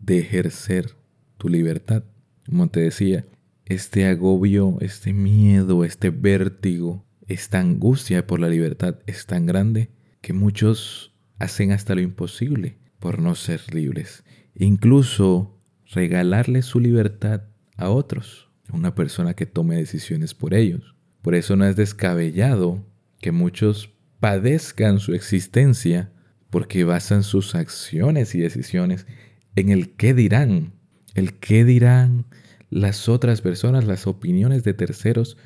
[0.00, 0.96] de ejercer
[1.36, 2.04] tu libertad.
[2.46, 3.26] Como te decía,
[3.66, 10.32] este agobio, este miedo, este vértigo, esta angustia por la libertad es tan grande que
[10.32, 14.24] muchos hacen hasta lo imposible por no ser libres.
[14.54, 15.54] Incluso
[15.92, 17.42] regalarle su libertad
[17.76, 20.94] a otros, a una persona que tome decisiones por ellos.
[21.22, 22.84] Por eso no es descabellado
[23.20, 26.12] que muchos padezcan su existencia
[26.50, 29.06] porque basan sus acciones y decisiones
[29.54, 30.72] en el qué dirán,
[31.14, 32.26] el qué dirán
[32.70, 35.36] las otras personas, las opiniones de terceros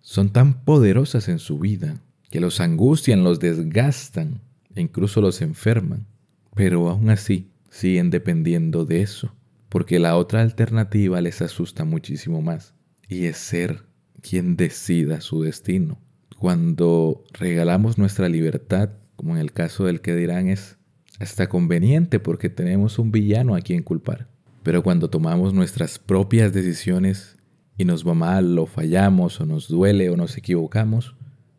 [0.00, 4.40] son tan poderosas en su vida que los angustian, los desgastan
[4.74, 6.06] e incluso los enferman.
[6.54, 9.34] Pero aún así siguen dependiendo de eso,
[9.68, 12.74] porque la otra alternativa les asusta muchísimo más
[13.08, 13.84] y es ser
[14.20, 15.98] quien decida su destino.
[16.38, 20.78] Cuando regalamos nuestra libertad, como en el caso del que dirán, es
[21.18, 24.28] hasta conveniente porque tenemos un villano a quien culpar.
[24.62, 27.36] Pero cuando tomamos nuestras propias decisiones
[27.76, 31.16] y nos va mal o fallamos o nos duele o nos equivocamos,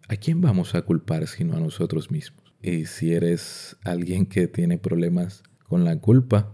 [0.07, 2.53] ¿a quién vamos a culpar sino a nosotros mismos?
[2.61, 6.53] Y si eres alguien que tiene problemas con la culpa,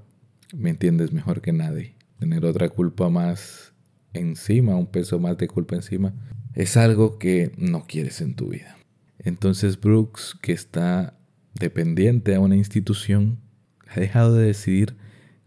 [0.56, 1.96] me entiendes mejor que nadie.
[2.20, 3.74] Tener otra culpa más
[4.13, 6.13] encima, un peso más de culpa encima,
[6.54, 8.78] es algo que no quieres en tu vida.
[9.20, 11.17] Entonces Brooks, que está
[11.54, 13.39] dependiente a una institución,
[13.88, 14.96] ha dejado de decidir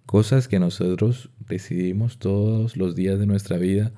[0.07, 3.93] cosas que nosotros decidimos todos los días de nuestra vida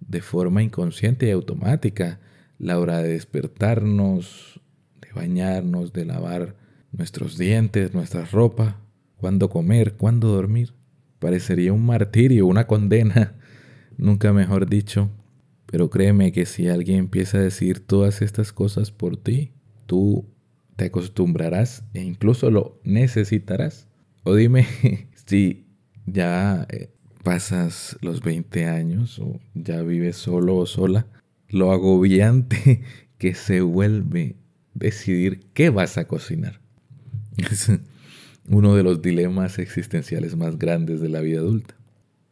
[0.00, 2.20] de forma inconsciente y automática.
[2.58, 4.60] La hora de despertarnos,
[5.00, 6.56] de bañarnos, de lavar
[6.92, 8.80] nuestros dientes, nuestra ropa,
[9.16, 10.74] cuándo comer, cuándo dormir.
[11.18, 13.34] Parecería un martirio, una condena,
[13.96, 15.10] nunca mejor dicho.
[15.66, 19.52] Pero créeme que si alguien empieza a decir todas estas cosas por ti,
[19.86, 20.26] tú
[20.76, 23.86] te acostumbrarás e incluso lo necesitarás.
[24.24, 24.66] O dime
[25.26, 25.69] si
[26.12, 26.90] ya eh,
[27.22, 31.06] pasas los 20 años o ya vives solo o sola,
[31.48, 32.82] lo agobiante
[33.18, 34.36] que se vuelve
[34.74, 36.60] decidir qué vas a cocinar.
[37.36, 37.70] Es
[38.48, 41.74] uno de los dilemas existenciales más grandes de la vida adulta.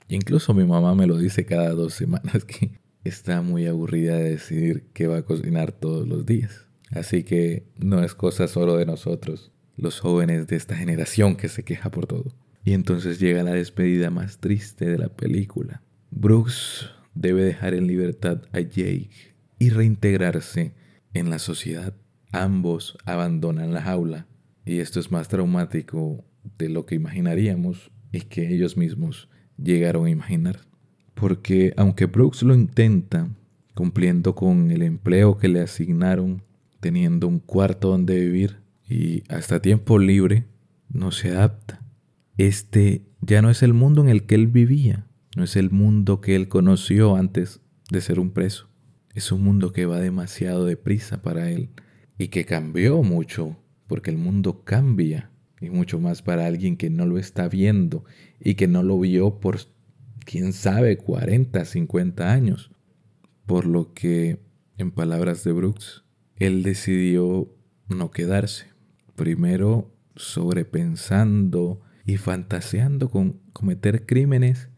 [0.08, 4.86] Incluso mi mamá me lo dice cada dos semanas que está muy aburrida de decidir
[4.94, 6.66] qué va a cocinar todos los días.
[6.90, 11.62] Así que no es cosa solo de nosotros, los jóvenes de esta generación que se
[11.62, 12.32] queja por todo.
[12.68, 15.80] Y entonces llega la despedida más triste de la película.
[16.10, 19.08] Brooks debe dejar en libertad a Jake
[19.58, 20.74] y reintegrarse
[21.14, 21.94] en la sociedad.
[22.30, 24.26] Ambos abandonan la jaula
[24.66, 26.26] y esto es más traumático
[26.58, 30.60] de lo que imaginaríamos y que ellos mismos llegaron a imaginar.
[31.14, 33.30] Porque aunque Brooks lo intenta,
[33.74, 36.42] cumpliendo con el empleo que le asignaron,
[36.80, 40.44] teniendo un cuarto donde vivir y hasta tiempo libre,
[40.90, 41.87] no se adapta.
[42.38, 46.20] Este ya no es el mundo en el que él vivía, no es el mundo
[46.20, 48.68] que él conoció antes de ser un preso.
[49.12, 51.70] Es un mundo que va demasiado deprisa para él
[52.16, 53.56] y que cambió mucho,
[53.88, 58.04] porque el mundo cambia, y mucho más para alguien que no lo está viendo
[58.38, 59.58] y que no lo vio por
[60.24, 62.70] quién sabe, 40, 50 años.
[63.46, 64.38] Por lo que,
[64.76, 66.04] en palabras de Brooks,
[66.36, 67.52] él decidió
[67.88, 68.66] no quedarse.
[69.16, 74.70] Primero sobrepensando y fantaseando con cometer crímenes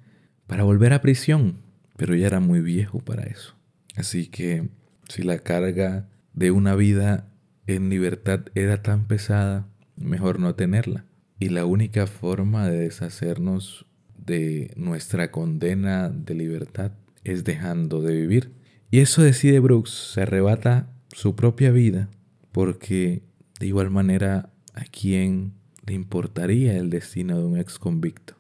[0.49, 1.63] para volver a prisión,
[1.97, 3.55] pero ya era muy viejo para eso.
[3.95, 4.69] Así que
[5.09, 7.33] si la carga de una vida
[7.69, 11.05] en libertad era tan pesada, mejor no tenerla.
[11.39, 13.87] Y la única forma de deshacernos
[14.19, 16.91] de nuestra condena de libertad
[17.23, 18.55] es dejando de vivir.
[18.91, 22.11] Y eso decide Brooks, se arrebata su propia vida
[22.51, 23.23] porque
[23.61, 25.60] de igual manera a quién
[25.91, 28.37] le importaría el destino de un ex convicto.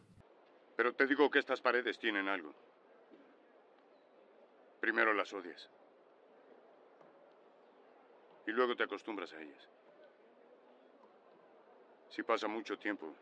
[0.77, 2.55] Pero te digo que estas paredes tienen algo.
[4.81, 5.69] Primero las odias.
[8.47, 9.69] Y luego te acostumbras a ellas.
[12.11, 13.13] Si pasa mucho tiempo,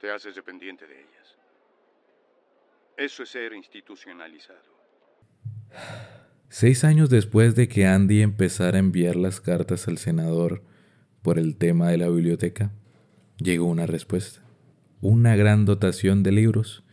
[0.00, 1.36] te haces dependiente de ellas.
[2.96, 4.70] Eso es ser institucionalizado.
[6.48, 10.62] Seis años después de que Andy empezara a enviar las cartas al senador
[11.22, 12.72] por el tema de la biblioteca,
[13.38, 14.42] llegó una respuesta.
[15.00, 16.84] Una gran dotación de libros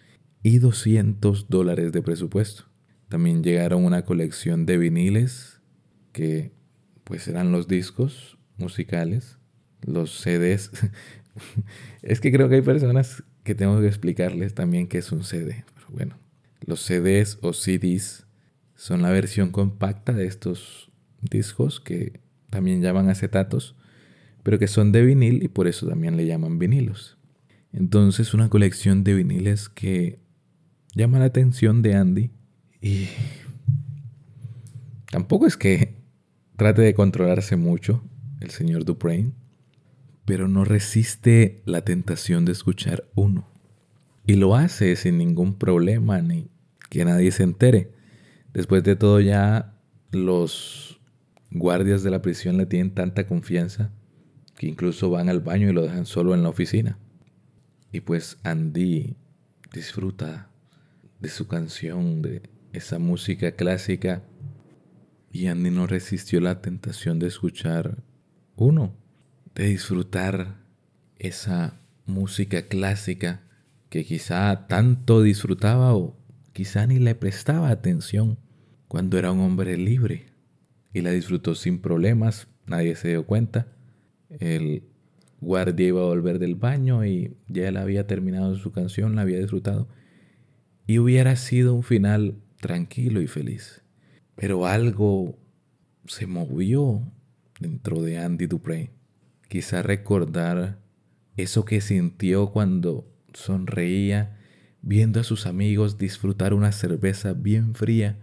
[0.41, 2.65] y 200 dólares de presupuesto.
[3.09, 5.61] También llegaron una colección de viniles
[6.11, 6.51] que
[7.03, 9.39] pues eran los discos musicales,
[9.81, 10.71] los CDs.
[12.01, 15.65] es que creo que hay personas que tengo que explicarles también qué es un CD.
[15.73, 16.17] Pero bueno,
[16.65, 18.27] los CDs o CDs
[18.75, 23.75] son la versión compacta de estos discos que también llaman acetatos,
[24.43, 27.17] pero que son de vinil y por eso también le llaman vinilos.
[27.71, 30.19] Entonces una colección de viniles que
[30.95, 32.31] llama la atención de Andy
[32.81, 33.07] y
[35.11, 35.95] tampoco es que
[36.55, 38.03] trate de controlarse mucho
[38.39, 39.33] el señor Duprain,
[40.25, 43.47] pero no resiste la tentación de escuchar uno.
[44.25, 46.49] Y lo hace sin ningún problema ni
[46.89, 47.91] que nadie se entere.
[48.53, 49.75] Después de todo ya
[50.11, 50.99] los
[51.51, 53.91] guardias de la prisión le tienen tanta confianza
[54.59, 56.99] que incluso van al baño y lo dejan solo en la oficina.
[57.93, 59.15] Y pues Andy
[59.71, 60.51] disfruta
[61.21, 62.41] de su canción, de
[62.73, 64.21] esa música clásica.
[65.31, 68.03] Y Andy no resistió la tentación de escuchar
[68.57, 68.97] uno,
[69.55, 70.57] de disfrutar
[71.19, 73.43] esa música clásica
[73.87, 76.19] que quizá tanto disfrutaba o
[76.51, 78.37] quizá ni le prestaba atención
[78.89, 80.33] cuando era un hombre libre.
[80.91, 83.78] Y la disfrutó sin problemas, nadie se dio cuenta.
[84.29, 84.83] El
[85.41, 89.39] guardia iba a volver del baño y ya él había terminado su canción, la había
[89.39, 89.87] disfrutado.
[90.85, 93.81] Y hubiera sido un final tranquilo y feliz.
[94.35, 95.37] Pero algo
[96.05, 97.01] se movió
[97.59, 98.91] dentro de Andy Dupré.
[99.47, 100.79] Quizá recordar
[101.37, 104.37] eso que sintió cuando sonreía
[104.81, 108.17] viendo a sus amigos disfrutar una cerveza bien fría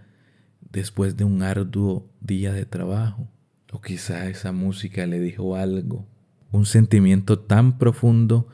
[0.60, 3.28] después de un arduo día de trabajo.
[3.76, 6.06] O quizá esa música le dijo algo,
[6.50, 8.48] un sentimiento tan profundo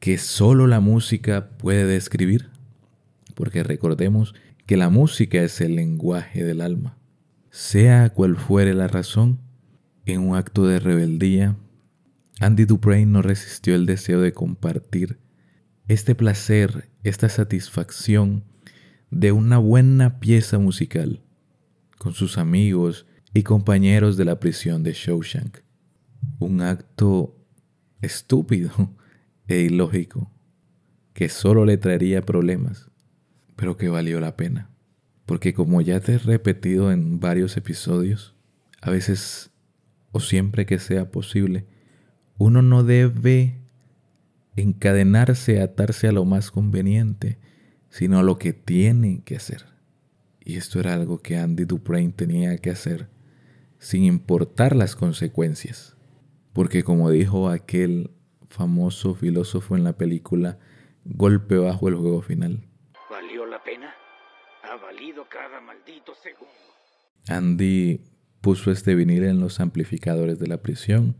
[0.00, 2.50] que solo la música puede describir.
[3.34, 4.34] Porque recordemos
[4.66, 6.98] que la música es el lenguaje del alma.
[7.48, 9.40] Sea cual fuere la razón,
[10.04, 11.56] en un acto de rebeldía,
[12.38, 15.18] Andy Dubrain no resistió el deseo de compartir
[15.88, 18.44] este placer, esta satisfacción
[19.10, 21.22] de una buena pieza musical
[21.96, 25.58] con sus amigos y compañeros de la prisión de Shawshank.
[26.38, 27.36] Un acto
[28.02, 28.70] estúpido
[29.48, 30.30] e ilógico
[31.12, 32.90] que solo le traería problemas
[33.60, 34.70] pero que valió la pena.
[35.26, 38.34] Porque como ya te he repetido en varios episodios,
[38.80, 39.50] a veces
[40.12, 41.66] o siempre que sea posible,
[42.38, 43.58] uno no debe
[44.56, 47.38] encadenarse, atarse a lo más conveniente,
[47.90, 49.66] sino a lo que tiene que hacer.
[50.42, 53.10] Y esto era algo que Andy Duprain tenía que hacer
[53.80, 55.96] sin importar las consecuencias.
[56.52, 58.12] Porque como dijo aquel
[58.48, 60.58] famoso filósofo en la película
[61.04, 62.70] Golpe bajo el juego final,
[65.30, 66.52] cada maldito segundo.
[67.28, 68.00] Andy
[68.40, 71.16] puso este vinil en los amplificadores de la prisión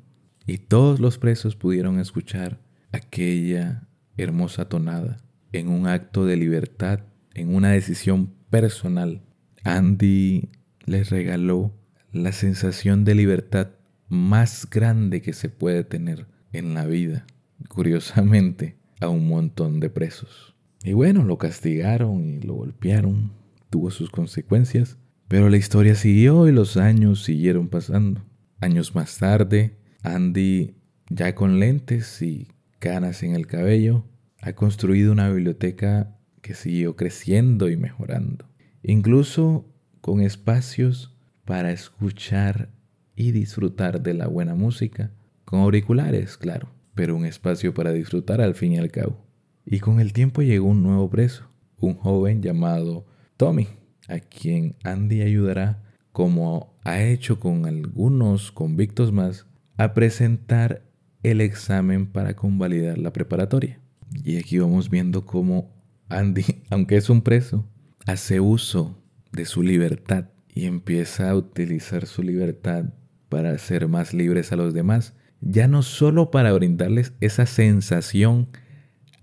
[0.46, 2.60] y todos los presos pudieron escuchar
[2.92, 5.18] aquella hermosa tonada
[5.52, 7.00] en un acto de libertad,
[7.34, 9.22] en una decisión personal.
[9.64, 10.50] Andy
[10.86, 11.72] les regaló
[12.12, 13.68] la sensación de libertad
[14.08, 17.26] más grande que se puede tener en la vida,
[17.68, 20.54] curiosamente, a un montón de presos.
[20.82, 23.32] Y bueno, lo castigaron y lo golpearon,
[23.70, 28.24] tuvo sus consecuencias, pero la historia siguió y los años siguieron pasando.
[28.60, 30.74] Años más tarde, Andy,
[31.08, 34.04] ya con lentes y canas en el cabello,
[34.40, 38.46] ha construido una biblioteca que siguió creciendo y mejorando,
[38.82, 39.66] incluso
[40.00, 42.70] con espacios para escuchar
[43.16, 45.10] y disfrutar de la buena música,
[45.44, 49.26] con auriculares, claro, pero un espacio para disfrutar al fin y al cabo.
[49.64, 51.48] Y con el tiempo llegó un nuevo preso,
[51.78, 53.06] un joven llamado
[53.36, 53.68] Tommy,
[54.08, 59.46] a quien Andy ayudará, como ha hecho con algunos convictos más,
[59.76, 60.82] a presentar
[61.22, 63.80] el examen para convalidar la preparatoria.
[64.24, 65.70] Y aquí vamos viendo cómo
[66.08, 67.66] Andy, aunque es un preso,
[68.06, 68.96] hace uso
[69.32, 72.86] de su libertad y empieza a utilizar su libertad
[73.28, 78.48] para ser más libres a los demás, ya no solo para brindarles esa sensación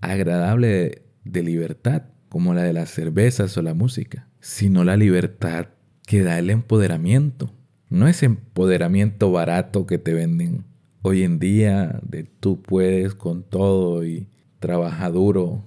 [0.00, 5.68] agradable de, libertad, como la de las cervezas o la música, sino la libertad
[6.06, 7.52] que da el empoderamiento.
[7.90, 10.64] No es empoderamiento barato que te venden
[11.02, 15.64] hoy en día de tú puedes con todo y trabaja duro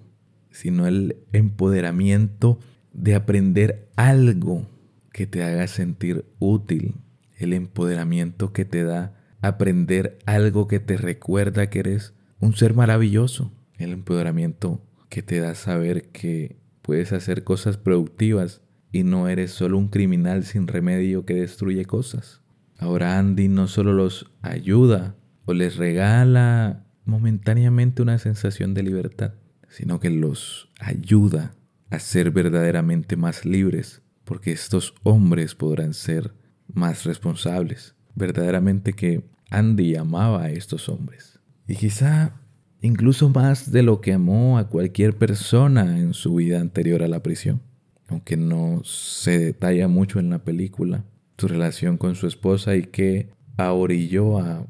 [0.51, 2.59] sino el empoderamiento
[2.93, 4.68] de aprender algo
[5.12, 6.95] que te haga sentir útil,
[7.38, 13.51] el empoderamiento que te da aprender algo que te recuerda que eres un ser maravilloso,
[13.78, 19.78] el empoderamiento que te da saber que puedes hacer cosas productivas y no eres solo
[19.78, 22.41] un criminal sin remedio que destruye cosas.
[22.78, 29.34] Ahora Andy no solo los ayuda o les regala momentáneamente una sensación de libertad,
[29.70, 31.53] sino que los ayuda
[31.89, 34.01] a ser verdaderamente más libres,
[34.32, 36.32] porque estos hombres podrán ser
[36.73, 37.95] más responsables.
[38.15, 41.41] Verdaderamente que Andy amaba a estos hombres.
[41.67, 42.39] Y quizá
[42.79, 47.21] incluso más de lo que amó a cualquier persona en su vida anterior a la
[47.21, 47.61] prisión.
[48.07, 51.03] Aunque no se detalla mucho en la película
[51.38, 54.65] su relación con su esposa y que ahorilló a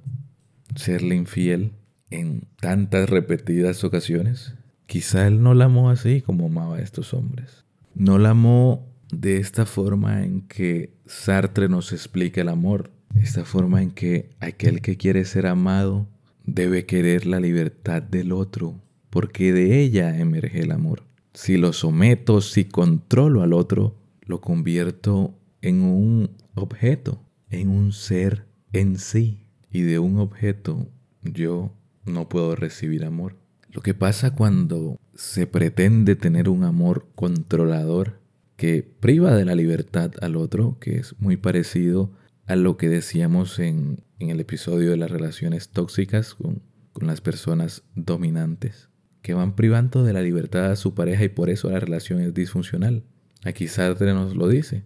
[0.76, 1.74] serle infiel
[2.10, 4.56] en tantas repetidas ocasiones.
[4.88, 7.64] Quizá él no la amó así como amaba a estos hombres.
[7.94, 13.82] No la amó de esta forma en que Sartre nos explica el amor, esta forma
[13.82, 16.08] en que aquel que quiere ser amado
[16.46, 21.04] debe querer la libertad del otro, porque de ella emerge el amor.
[21.34, 28.46] Si lo someto, si controlo al otro, lo convierto en un objeto, en un ser
[28.74, 29.46] en sí.
[29.72, 30.90] Y de un objeto
[31.22, 31.74] yo
[32.06, 33.38] no puedo recibir amor.
[33.70, 38.21] Lo que pasa cuando se pretende tener un amor controlador
[38.62, 42.12] que priva de la libertad al otro, que es muy parecido
[42.46, 46.62] a lo que decíamos en, el episodio de las relaciones tóxicas con,
[46.94, 48.90] con las personas dominantes,
[49.24, 52.36] que van privando de la libertad a su pareja y por eso la relación es
[52.36, 53.02] disfuncional.
[53.44, 54.84] Aquí Sartre nos lo dice.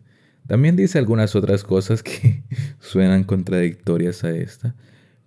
[0.48, 2.44] También dice algunas otras cosas que
[2.80, 4.74] suenan contradictorias a esta,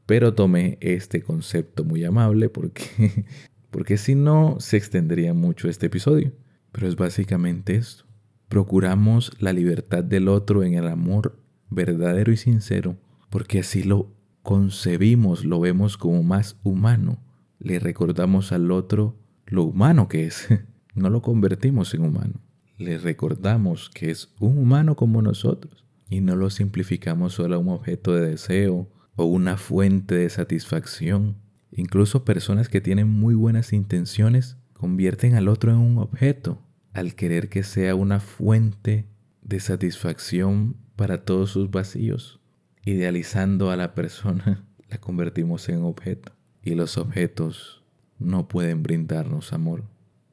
[0.07, 3.27] pero tomé este concepto muy amable porque,
[3.71, 6.33] porque si no se extendería mucho este episodio.
[6.73, 8.08] Pero es básicamente esto.
[8.49, 11.39] Procuramos la libertad del otro en el amor
[11.71, 12.97] verdadero y sincero,
[13.29, 14.11] porque así lo
[14.43, 17.19] concebimos, lo vemos como más humano.
[17.59, 20.49] Le recordamos al otro lo humano que es.
[20.95, 22.41] No lo convertimos en humano.
[22.77, 27.69] Le recordamos que es un humano como nosotros y no lo simplificamos solo a un
[27.69, 31.37] objeto de deseo o una fuente de satisfacción.
[31.71, 36.61] Incluso personas que tienen muy buenas intenciones convierten al otro en un objeto
[36.99, 39.07] al querer que sea una fuente
[39.43, 42.41] de satisfacción para todos sus vacíos.
[42.85, 46.33] Idealizando a la persona, la convertimos en objeto
[46.63, 47.83] y los objetos
[48.19, 49.85] no pueden brindarnos amor.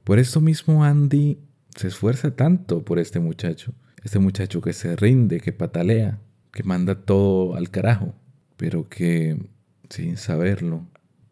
[0.04, 1.40] Por esto mismo Andy
[1.76, 6.20] se esfuerza tanto por este muchacho, este muchacho que se rinde, que patalea,
[6.52, 8.14] que manda todo al carajo,
[8.58, 9.50] pero que,
[9.90, 10.88] sin saberlo,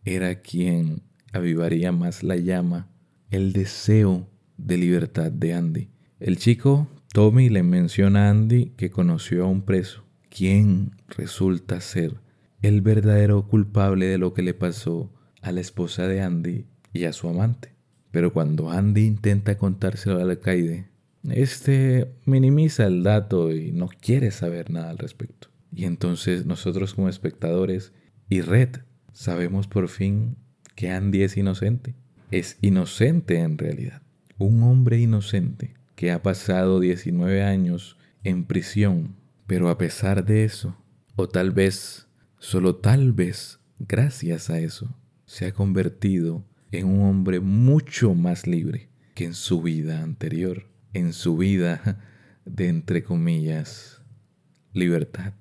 [0.05, 2.87] era quien avivaría más la llama,
[3.29, 4.27] el deseo
[4.57, 5.89] de libertad de Andy.
[6.19, 12.15] El chico Tommy le menciona a Andy que conoció a un preso, quien resulta ser
[12.61, 17.13] el verdadero culpable de lo que le pasó a la esposa de Andy y a
[17.13, 17.73] su amante.
[18.11, 20.87] Pero cuando Andy intenta contárselo al alcaide,
[21.29, 25.49] este minimiza el dato y no quiere saber nada al respecto.
[25.75, 27.91] Y entonces nosotros como espectadores
[28.29, 28.81] y Red
[29.11, 30.37] sabemos por fin
[30.75, 31.95] que Andy es inocente.
[32.29, 34.02] Es inocente en realidad.
[34.37, 39.15] Un hombre inocente que ha pasado 19 años en prisión,
[39.47, 40.75] pero a pesar de eso,
[41.15, 42.07] o tal vez,
[42.39, 48.89] solo tal vez, gracias a eso, se ha convertido en un hombre mucho más libre
[49.13, 51.99] que en su vida anterior, en su vida
[52.45, 54.01] de, entre comillas,
[54.73, 55.33] libertad,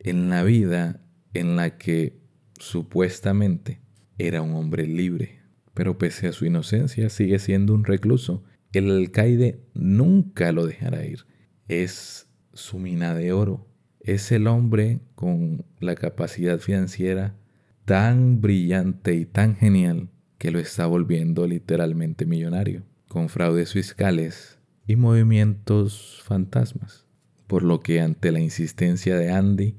[0.00, 1.00] en la vida
[1.34, 2.20] en la que
[2.58, 3.80] supuestamente
[4.18, 5.41] era un hombre libre,
[5.74, 11.26] pero pese a su inocencia sigue siendo un recluso el alcaide nunca lo dejará ir.
[11.68, 13.68] Es su mina de oro.
[14.00, 17.36] Es el hombre con la capacidad financiera
[17.84, 20.08] tan brillante y tan genial
[20.38, 27.06] que lo está volviendo literalmente millonario, con fraudes fiscales y movimientos fantasmas.
[27.46, 29.76] Por lo que ante la insistencia de Andy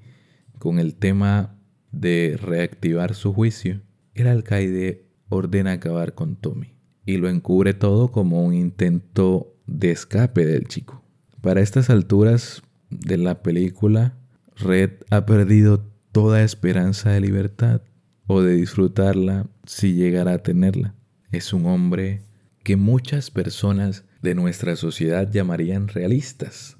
[0.60, 1.60] con el tema
[1.92, 3.82] de reactivar su juicio,
[4.14, 5.03] el alcaide
[5.34, 6.74] ordena acabar con Tommy
[7.06, 11.04] y lo encubre todo como un intento de escape del chico.
[11.42, 14.18] Para estas alturas de la película,
[14.56, 17.82] Red ha perdido toda esperanza de libertad
[18.28, 20.96] o de disfrutarla si llegara a tenerla.
[21.32, 22.22] Es un hombre
[22.64, 26.78] que muchas personas de nuestra sociedad llamarían realistas.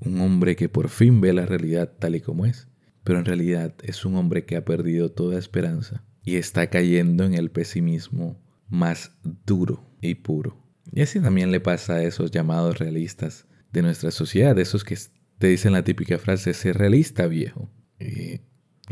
[0.00, 2.68] Un hombre que por fin ve la realidad tal y como es.
[3.04, 7.32] Pero en realidad es un hombre que ha perdido toda esperanza y está cayendo en
[7.32, 9.12] el pesimismo más
[9.46, 10.62] duro y puro.
[10.92, 14.94] Y así también le pasa a esos llamados realistas de nuestra sociedad, esos que
[15.38, 17.70] te dicen la típica frase, ser realista viejo.
[17.98, 18.42] Y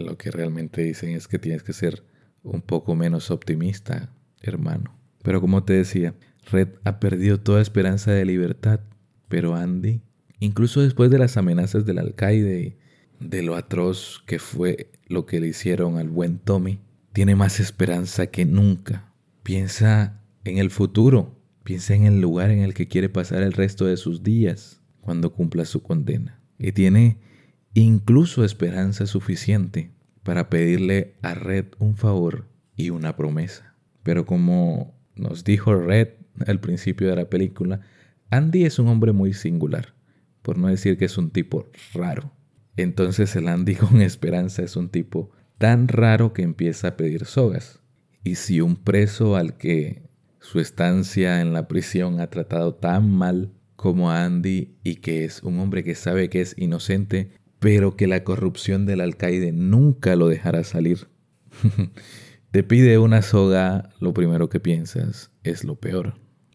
[0.03, 2.05] lo que realmente dicen es que tienes que ser
[2.43, 4.11] un poco menos optimista,
[4.41, 4.99] hermano.
[5.23, 6.15] Pero como te decía,
[6.51, 8.81] Red ha perdido toda esperanza de libertad,
[9.29, 10.01] pero Andy,
[10.41, 12.79] incluso después de las amenazas del alcaide
[13.21, 16.81] de lo atroz que fue lo que le hicieron al buen Tommy,
[17.17, 19.11] tiene más esperanza que nunca.
[19.43, 23.87] Piensa en el futuro, piensa en el lugar en el que quiere pasar el resto
[23.87, 26.43] de sus días cuando cumpla su condena.
[26.59, 27.17] Y tiene
[27.73, 29.93] incluso esperanza suficiente
[30.25, 33.75] para pedirle a Red un favor y una promesa.
[34.03, 36.09] Pero como nos dijo Red
[36.47, 37.81] al principio de la película,
[38.29, 39.95] Andy es un hombre muy singular,
[40.43, 42.31] por no decir que es un tipo raro.
[42.77, 47.81] Entonces el Andy con esperanza es un tipo tan raro que empieza a pedir sogas.
[48.25, 50.03] Y si un preso al que
[50.41, 55.59] su estancia en la prisión ha tratado tan mal como Andy y que es un
[55.61, 60.65] hombre que sabe que es inocente, pero que la corrupción del alcaide nunca lo dejará
[60.65, 61.09] salir.
[62.51, 66.15] Te pide una soga, lo primero que piensas es lo peor.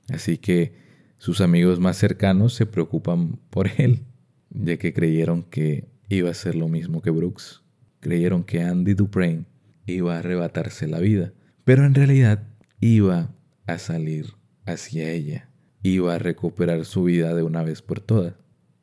[0.09, 0.73] Así que
[1.17, 4.05] sus amigos más cercanos se preocupan por él,
[4.49, 7.61] ya que creyeron que iba a ser lo mismo que Brooks.
[8.01, 9.45] Creyeron que Andy Duprane
[9.85, 11.33] iba a arrebatarse la vida,
[11.63, 12.49] pero en realidad
[12.79, 13.33] iba
[13.67, 14.33] a salir
[14.65, 15.49] hacia ella,
[15.83, 18.33] iba a recuperar su vida de una vez por todas.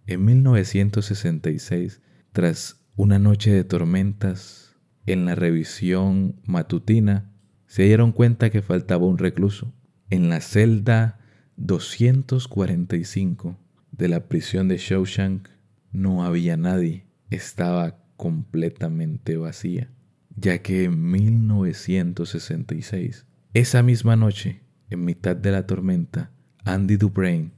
[0.07, 2.01] En 1966,
[2.33, 7.33] tras una noche de tormentas, en la revisión matutina,
[7.67, 9.75] se dieron cuenta que faltaba un recluso.
[10.11, 11.19] En la celda
[11.57, 13.59] 245
[13.93, 15.49] de la prisión de Shawshank
[15.93, 19.91] no había nadie, estaba completamente vacía,
[20.37, 24.61] ya que en 1966, esa misma noche,
[24.91, 26.31] en mitad de la tormenta,
[26.65, 27.53] Andy Dubrain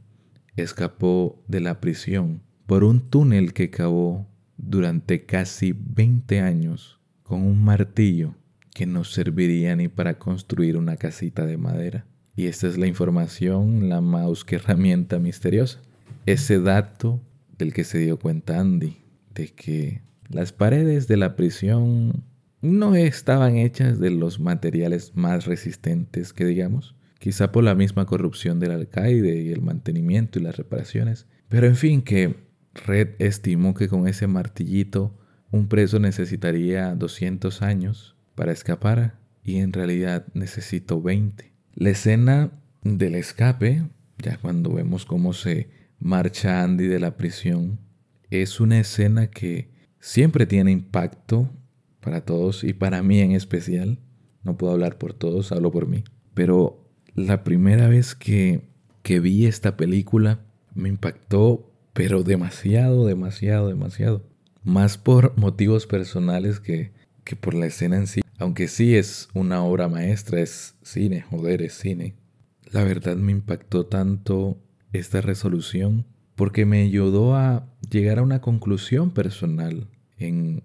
[0.57, 7.65] escapó de la prisión por un túnel que cavó durante casi 20 años con un
[7.65, 8.37] martillo
[8.75, 12.07] que no serviría ni para construir una casita de madera.
[12.37, 15.81] Y esta es la información, la mouse que herramienta misteriosa.
[16.27, 17.21] Ese dato
[17.59, 18.99] del que se dio cuenta Andy,
[19.35, 22.25] de que las paredes de la prisión
[22.63, 28.61] no estaban hechas de los materiales más resistentes que digamos, quizá por la misma corrupción
[28.61, 32.37] del alcaide y el mantenimiento y las reparaciones, pero en fin que
[32.75, 35.19] Red estimó que con ese martillito
[35.51, 41.53] un preso necesitaría 200 años para escapar y en realidad necesitó 20.
[41.75, 42.53] La escena
[42.83, 43.83] del escape,
[44.19, 47.81] ya cuando vemos cómo se marcha Andy de la prisión,
[48.31, 49.70] es una escena que
[50.01, 51.49] siempre tiene impacto
[52.01, 53.99] para todos y para mí en especial.
[54.43, 56.03] No puedo hablar por todos, hablo por mí.
[56.35, 56.83] Pero
[57.15, 58.63] la primera vez que,
[59.03, 60.41] que vi esta película
[60.75, 64.25] me impactó pero demasiado, demasiado, demasiado.
[64.63, 66.93] Más por motivos personales que,
[67.25, 68.23] que por la escena en sí.
[68.39, 72.15] Aunque sí es una obra maestra, es cine, joder, es cine.
[72.71, 74.59] La verdad me impactó tanto
[74.93, 76.07] esta resolución
[76.41, 80.63] porque me ayudó a llegar a una conclusión personal en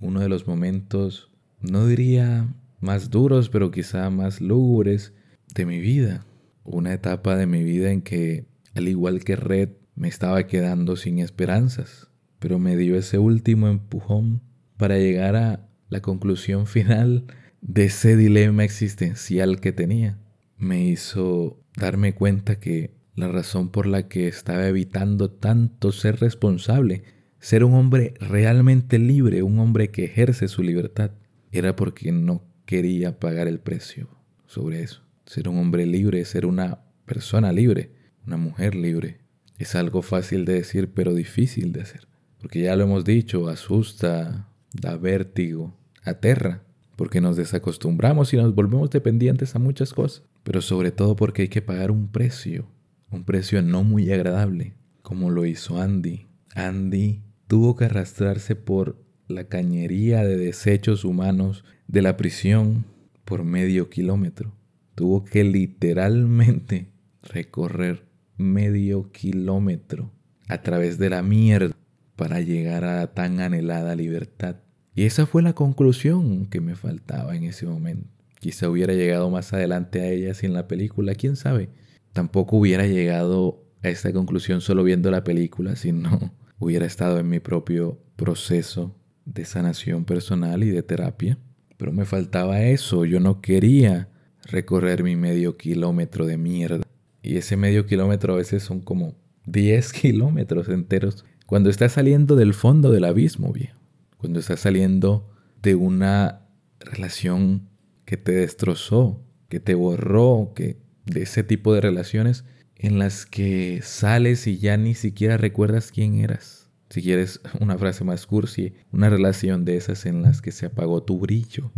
[0.00, 2.48] uno de los momentos, no diría
[2.80, 5.12] más duros, pero quizá más lúgubres
[5.54, 6.24] de mi vida.
[6.64, 11.18] Una etapa de mi vida en que, al igual que Red, me estaba quedando sin
[11.18, 12.08] esperanzas,
[12.38, 14.40] pero me dio ese último empujón
[14.78, 17.26] para llegar a la conclusión final
[17.60, 20.18] de ese dilema existencial que tenía.
[20.56, 27.02] Me hizo darme cuenta que la razón por la que estaba evitando tanto ser responsable,
[27.40, 31.10] ser un hombre realmente libre, un hombre que ejerce su libertad,
[31.52, 34.08] era porque no quería pagar el precio
[34.46, 35.02] sobre eso.
[35.26, 37.92] Ser un hombre libre, ser una persona libre,
[38.26, 39.18] una mujer libre,
[39.58, 42.06] es algo fácil de decir, pero difícil de hacer.
[42.40, 46.62] Porque ya lo hemos dicho, asusta, da vértigo, aterra,
[46.96, 50.22] porque nos desacostumbramos y nos volvemos dependientes a muchas cosas.
[50.44, 52.68] Pero sobre todo porque hay que pagar un precio,
[53.10, 56.26] un precio no muy agradable, como lo hizo Andy.
[56.54, 62.84] Andy tuvo que arrastrarse por la cañería de desechos humanos de la prisión
[63.24, 64.54] por medio kilómetro.
[64.94, 66.88] Tuvo que literalmente
[67.22, 68.04] recorrer
[68.36, 70.10] medio kilómetro
[70.48, 71.76] a través de la mierda
[72.16, 74.56] para llegar a tan anhelada libertad.
[74.94, 78.08] Y esa fue la conclusión que me faltaba en ese momento.
[78.40, 81.70] Quizá hubiera llegado más adelante a ella sin la película, quién sabe.
[82.18, 87.38] Tampoco hubiera llegado a esta conclusión solo viendo la película, sino hubiera estado en mi
[87.38, 91.38] propio proceso de sanación personal y de terapia.
[91.76, 94.08] Pero me faltaba eso, yo no quería
[94.46, 96.84] recorrer mi medio kilómetro de mierda
[97.22, 99.14] Y ese medio kilómetro a veces son como
[99.46, 101.24] 10 kilómetros enteros.
[101.46, 103.78] Cuando estás saliendo del fondo del abismo, viejo.
[104.16, 105.30] Cuando estás saliendo
[105.62, 106.48] de una
[106.80, 107.68] relación
[108.04, 112.44] que te destrozó, que te borró, que de ese tipo de relaciones
[112.76, 116.70] en las que sales y ya ni siquiera recuerdas quién eras.
[116.90, 121.02] Si quieres una frase más cursi, una relación de esas en las que se apagó
[121.02, 121.72] tu brillo.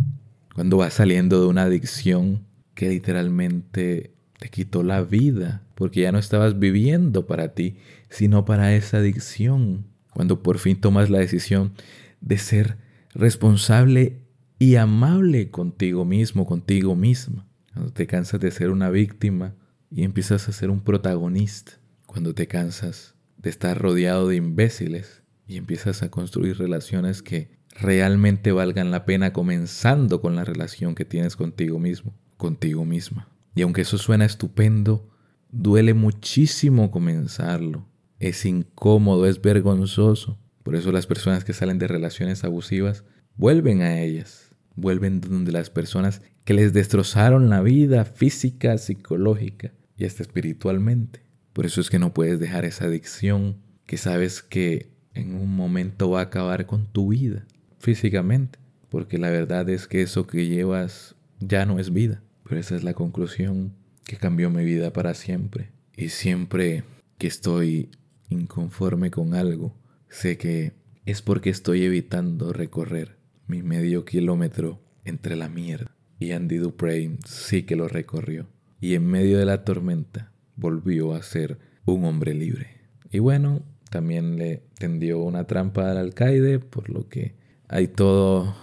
[0.53, 6.19] Cuando vas saliendo de una adicción que literalmente te quitó la vida, porque ya no
[6.19, 7.77] estabas viviendo para ti,
[8.09, 9.85] sino para esa adicción.
[10.13, 11.73] Cuando por fin tomas la decisión
[12.19, 12.77] de ser
[13.13, 14.21] responsable
[14.59, 17.47] y amable contigo mismo, contigo misma.
[17.73, 19.55] Cuando te cansas de ser una víctima
[19.89, 21.73] y empiezas a ser un protagonista.
[22.05, 28.51] Cuando te cansas de estar rodeado de imbéciles y empiezas a construir relaciones que realmente
[28.51, 33.29] valgan la pena comenzando con la relación que tienes contigo mismo, contigo misma.
[33.55, 35.09] Y aunque eso suena estupendo,
[35.49, 37.87] duele muchísimo comenzarlo.
[38.19, 40.37] Es incómodo, es vergonzoso.
[40.63, 43.05] Por eso las personas que salen de relaciones abusivas
[43.35, 50.05] vuelven a ellas vuelven donde las personas que les destrozaron la vida física, psicológica y
[50.05, 51.21] hasta espiritualmente.
[51.53, 56.09] Por eso es que no puedes dejar esa adicción que sabes que en un momento
[56.09, 57.45] va a acabar con tu vida
[57.79, 58.59] físicamente.
[58.89, 62.21] Porque la verdad es que eso que llevas ya no es vida.
[62.43, 63.73] Pero esa es la conclusión
[64.05, 65.71] que cambió mi vida para siempre.
[65.95, 66.83] Y siempre
[67.17, 67.89] que estoy
[68.29, 69.75] inconforme con algo,
[70.09, 70.73] sé que
[71.05, 73.20] es porque estoy evitando recorrer
[73.51, 75.91] mi medio kilómetro entre la mierda.
[76.19, 78.47] Y Andy Dupre sí que lo recorrió.
[78.79, 82.77] Y en medio de la tormenta volvió a ser un hombre libre.
[83.11, 87.35] Y bueno, también le tendió una trampa al alcaide, por lo que
[87.67, 88.55] hay todo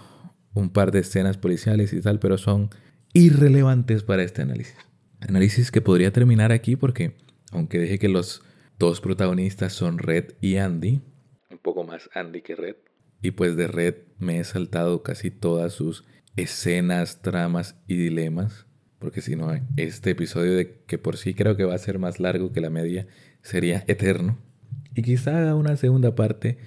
[0.55, 2.71] un par de escenas policiales y tal, pero son
[3.13, 4.75] irrelevantes para este análisis.
[5.19, 7.15] Análisis que podría terminar aquí porque,
[7.51, 8.41] aunque dije que los
[8.79, 11.01] dos protagonistas son Red y Andy,
[11.51, 12.75] un poco más Andy que Red,
[13.21, 16.05] y pues de Red me he saltado casi todas sus
[16.35, 18.65] escenas, tramas y dilemas.
[18.99, 22.19] Porque si no, este episodio de que por sí creo que va a ser más
[22.19, 23.07] largo que la media
[23.41, 24.37] sería eterno.
[24.93, 26.57] Y quizá haga una segunda parte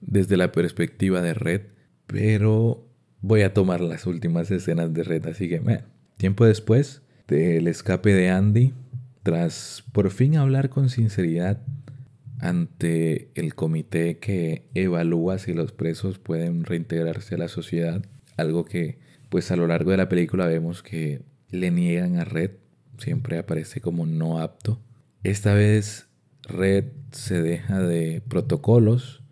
[0.00, 1.62] desde la perspectiva de Red.
[2.06, 2.86] Pero
[3.20, 5.26] voy a tomar las últimas escenas de Red.
[5.26, 5.60] Así que,
[6.16, 8.72] tiempo después del escape de Andy,
[9.22, 11.60] tras por fin hablar con sinceridad
[12.40, 18.04] ante el comité que evalúa si los presos pueden reintegrarse a la sociedad,
[18.36, 22.52] algo que pues a lo largo de la película vemos que le niegan a Red,
[22.98, 24.80] siempre aparece como no apto.
[25.22, 26.08] Esta vez
[26.42, 29.22] Red se deja de protocolos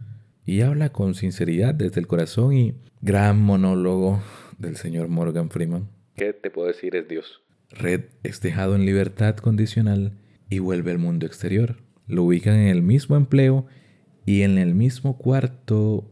[0.44, 4.22] y habla con sinceridad desde el corazón y gran monólogo
[4.58, 5.88] del señor Morgan Freeman.
[6.16, 7.42] ¿Qué te puedo decir es Dios?
[7.70, 10.18] Red es dejado en libertad condicional
[10.50, 11.76] y vuelve al mundo exterior
[12.08, 13.66] lo ubican en el mismo empleo
[14.26, 16.10] y en el mismo cuarto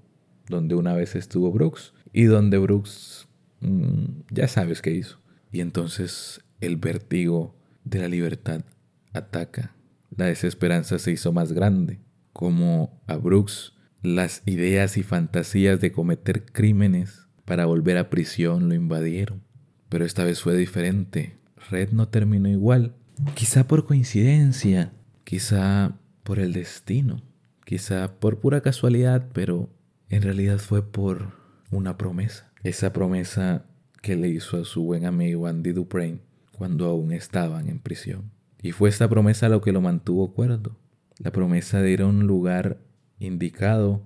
[0.49, 3.29] donde una vez estuvo Brooks y donde Brooks
[3.61, 5.19] mm, ya sabes qué hizo.
[5.51, 8.65] Y entonces el vértigo de la libertad
[9.13, 9.75] ataca.
[10.17, 12.01] La desesperanza se hizo más grande,
[12.33, 18.75] como a Brooks las ideas y fantasías de cometer crímenes para volver a prisión lo
[18.75, 19.43] invadieron.
[19.89, 21.39] Pero esta vez fue diferente.
[21.71, 22.95] Red no terminó igual.
[23.35, 24.93] Quizá por coincidencia,
[25.27, 27.21] quizá por el destino,
[27.65, 29.69] quizá por pura casualidad, pero
[30.09, 31.33] en realidad fue por
[31.73, 32.53] una promesa.
[32.63, 33.65] Esa promesa
[34.03, 36.21] que le hizo a su buen amigo Andy Duprane
[36.53, 38.31] cuando aún estaban en prisión.
[38.63, 40.79] Y fue esta promesa lo que lo mantuvo cuerdo.
[41.19, 42.79] La promesa de ir a un lugar
[43.19, 44.05] indicado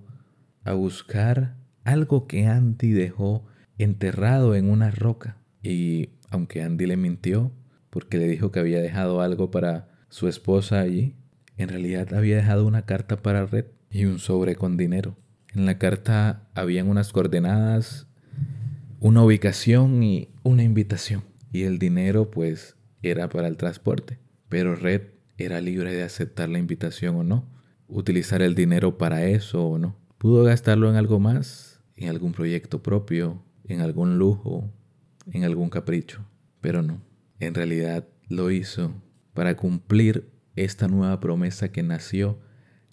[0.63, 3.45] a buscar algo que Andy dejó
[3.77, 5.37] enterrado en una roca.
[5.61, 7.51] Y aunque Andy le mintió,
[7.91, 11.15] porque le dijo que había dejado algo para su esposa allí,
[11.55, 15.15] en realidad había dejado una carta para Red y un sobre con dinero.
[15.55, 18.07] En la carta habían unas coordenadas,
[18.99, 21.23] una ubicación y una invitación.
[21.53, 24.19] Y el dinero pues era para el transporte.
[24.49, 25.01] Pero Red
[25.37, 27.49] era libre de aceptar la invitación o no,
[27.87, 29.95] utilizar el dinero para eso o no.
[30.17, 34.69] Pudo gastarlo en algo más, en algún proyecto propio, en algún lujo,
[35.31, 36.25] en algún capricho.
[36.59, 37.01] Pero no,
[37.39, 38.93] en realidad lo hizo
[39.41, 42.37] para cumplir esta nueva promesa que nació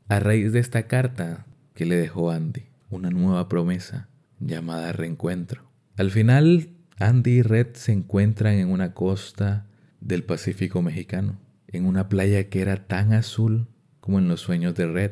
[0.09, 1.45] a raíz de esta carta
[1.75, 2.71] que le dejó Andy.
[2.89, 4.09] Una nueva promesa
[4.41, 5.71] llamada reencuentro.
[5.99, 9.67] Al final, Andy y Red se encuentran en una costa
[10.01, 13.69] del Pacífico mexicano, en una playa que era tan azul
[14.01, 15.11] como en los sueños de Red.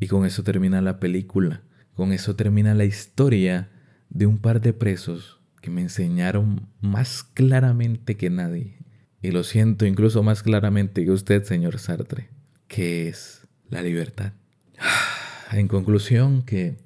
[0.00, 3.68] Y con eso termina la película, con eso termina la historia
[4.08, 8.78] de un par de presos que me enseñaron más claramente que nadie
[9.22, 12.28] y lo siento incluso más claramente que usted, señor Sartre,
[12.66, 14.32] que es la libertad.
[15.50, 16.76] En conclusión, que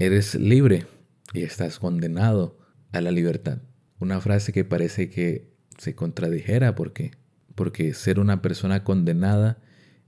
[0.00, 0.86] eres libre
[1.32, 2.58] y estás condenado
[2.90, 3.58] a la libertad.
[4.00, 7.12] Una frase que parece que se contradijera porque
[7.58, 9.58] porque ser una persona condenada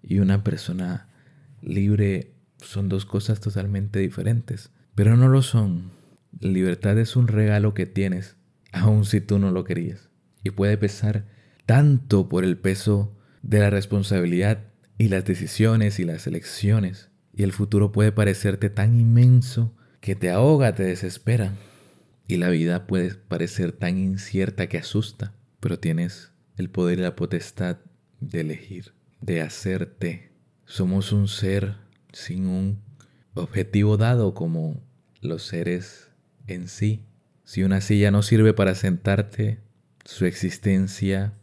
[0.02, 1.08] y una persona
[1.60, 5.90] libre son dos cosas totalmente diferentes, pero no lo son.
[6.38, 8.36] Libertad es un regalo que tienes,
[8.70, 10.10] aun si tú no lo querías,
[10.44, 11.26] y puede pesar
[11.70, 14.58] tanto por el peso de la responsabilidad
[14.98, 20.30] y las decisiones y las elecciones, y el futuro puede parecerte tan inmenso que te
[20.30, 21.54] ahoga, te desespera,
[22.26, 27.14] y la vida puede parecer tan incierta que asusta, pero tienes el poder y la
[27.14, 27.76] potestad
[28.18, 30.32] de elegir, de hacerte.
[30.64, 31.76] Somos un ser
[32.12, 32.82] sin un
[33.34, 34.82] objetivo dado como
[35.20, 36.10] los seres
[36.48, 37.06] en sí.
[37.44, 39.60] Si una silla no sirve para sentarte,
[40.04, 41.36] su existencia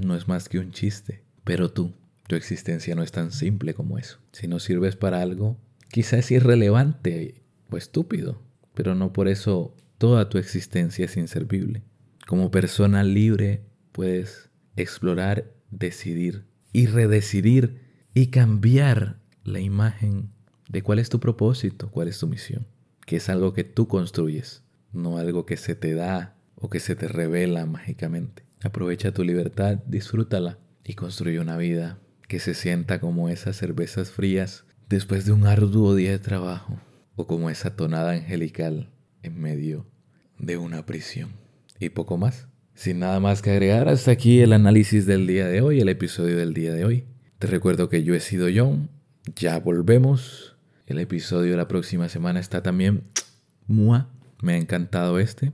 [0.00, 1.22] no es más que un chiste.
[1.44, 1.94] Pero tú,
[2.26, 4.18] tu existencia no es tan simple como eso.
[4.32, 5.58] Si no sirves para algo,
[5.90, 8.42] quizás es irrelevante o estúpido,
[8.74, 11.82] pero no por eso toda tu existencia es inservible.
[12.26, 17.80] Como persona libre puedes explorar, decidir y redecidir
[18.14, 20.30] y cambiar la imagen
[20.68, 22.66] de cuál es tu propósito, cuál es tu misión,
[23.06, 26.94] que es algo que tú construyes, no algo que se te da o que se
[26.94, 28.44] te revela mágicamente.
[28.62, 31.98] Aprovecha tu libertad, disfrútala y construye una vida
[32.28, 36.78] que se sienta como esas cervezas frías después de un arduo día de trabajo
[37.16, 38.90] o como esa tonada angelical
[39.22, 39.86] en medio
[40.38, 41.30] de una prisión.
[41.78, 42.48] Y poco más.
[42.74, 46.36] Sin nada más que agregar, hasta aquí el análisis del día de hoy, el episodio
[46.36, 47.04] del día de hoy.
[47.38, 48.90] Te recuerdo que yo he sido John,
[49.36, 50.56] ya volvemos.
[50.86, 53.04] El episodio de la próxima semana está también...
[53.66, 54.08] Mua,
[54.42, 55.52] me ha encantado este.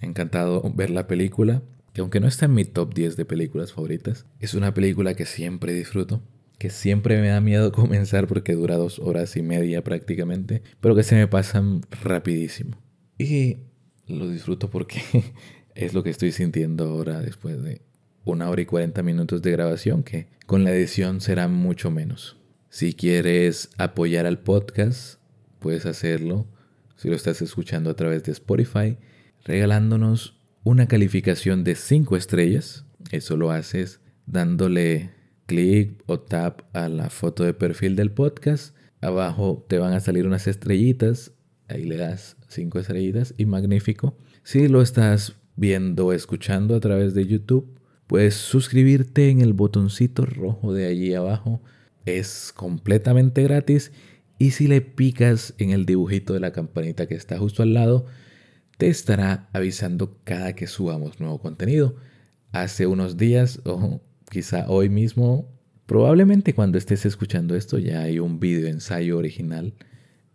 [0.00, 1.62] Me ha encantado ver la película,
[1.92, 5.26] que aunque no está en mi top 10 de películas favoritas, es una película que
[5.26, 6.22] siempre disfruto,
[6.58, 11.02] que siempre me da miedo comenzar porque dura dos horas y media prácticamente, pero que
[11.02, 12.76] se me pasan rapidísimo.
[13.18, 13.58] Y
[14.06, 15.02] lo disfruto porque
[15.74, 17.82] es lo que estoy sintiendo ahora después de
[18.24, 22.36] una hora y 40 minutos de grabación, que con la edición será mucho menos.
[22.68, 25.18] Si quieres apoyar al podcast,
[25.58, 26.46] puedes hacerlo
[26.96, 28.98] si lo estás escuchando a través de Spotify,
[29.44, 32.84] regalándonos una calificación de 5 estrellas.
[33.10, 35.10] Eso lo haces dándole
[35.46, 38.76] clic o tap a la foto de perfil del podcast.
[39.00, 41.32] Abajo te van a salir unas estrellitas.
[41.68, 44.16] Ahí le das 5 estrellitas y magnífico.
[44.42, 50.26] Si lo estás viendo o escuchando a través de YouTube, puedes suscribirte en el botoncito
[50.26, 51.62] rojo de allí abajo.
[52.04, 53.92] Es completamente gratis
[54.38, 58.06] y si le picas en el dibujito de la campanita que está justo al lado,
[58.80, 61.96] te estará avisando cada que subamos nuevo contenido.
[62.50, 64.00] Hace unos días o
[64.30, 65.52] quizá hoy mismo,
[65.84, 69.74] probablemente cuando estés escuchando esto ya hay un video ensayo original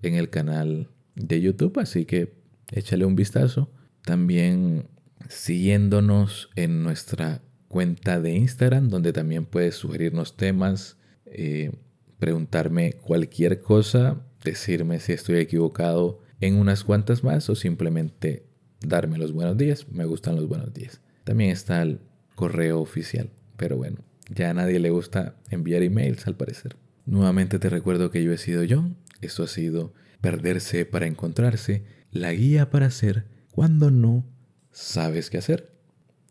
[0.04, 2.36] en el canal de YouTube, así que
[2.72, 3.72] échale un vistazo.
[4.04, 4.90] También
[5.28, 11.72] siguiéndonos en nuestra cuenta de Instagram, donde también puedes sugerirnos temas, eh,
[12.20, 18.46] preguntarme cualquier cosa, decirme si estoy equivocado en unas cuantas más o simplemente
[18.82, 19.88] darme los buenos días.
[19.90, 21.02] Me gustan los buenos días.
[21.24, 22.00] También está el
[22.36, 23.98] correo oficial, pero bueno,
[24.30, 26.76] ya a nadie le gusta enviar emails al parecer.
[27.06, 28.90] Nuevamente te recuerdo que yo he sido yo.
[29.22, 34.26] Esto ha sido Perderse para encontrarse, la guía para hacer cuando no
[34.72, 35.72] sabes qué hacer.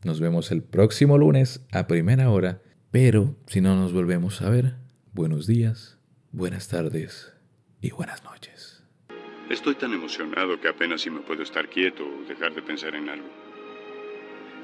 [0.03, 4.75] Nos vemos el próximo lunes a primera hora, pero si no nos volvemos a ver,
[5.13, 5.99] buenos días,
[6.33, 7.33] buenas tardes
[7.81, 8.54] y buenas noches.
[9.55, 13.09] Estoy tan emocionado que apenas si me puedo estar quieto o dejar de pensar en
[13.09, 13.29] algo.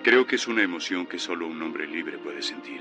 [0.02, 2.80] Creo que es una emoción que solo un hombre libre puede sentir.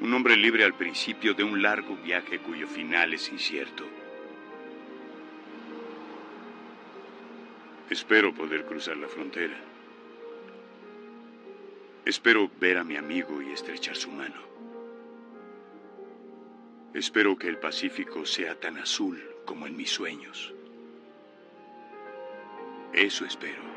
[0.00, 3.82] Un hombre libre al principio de un largo viaje cuyo final es incierto.
[7.90, 9.56] Espero poder cruzar la frontera.
[12.04, 14.40] Espero ver a mi amigo y estrechar su mano.
[16.94, 20.55] Espero que el Pacífico sea tan azul como en mis sueños.
[22.96, 23.75] Eso espero.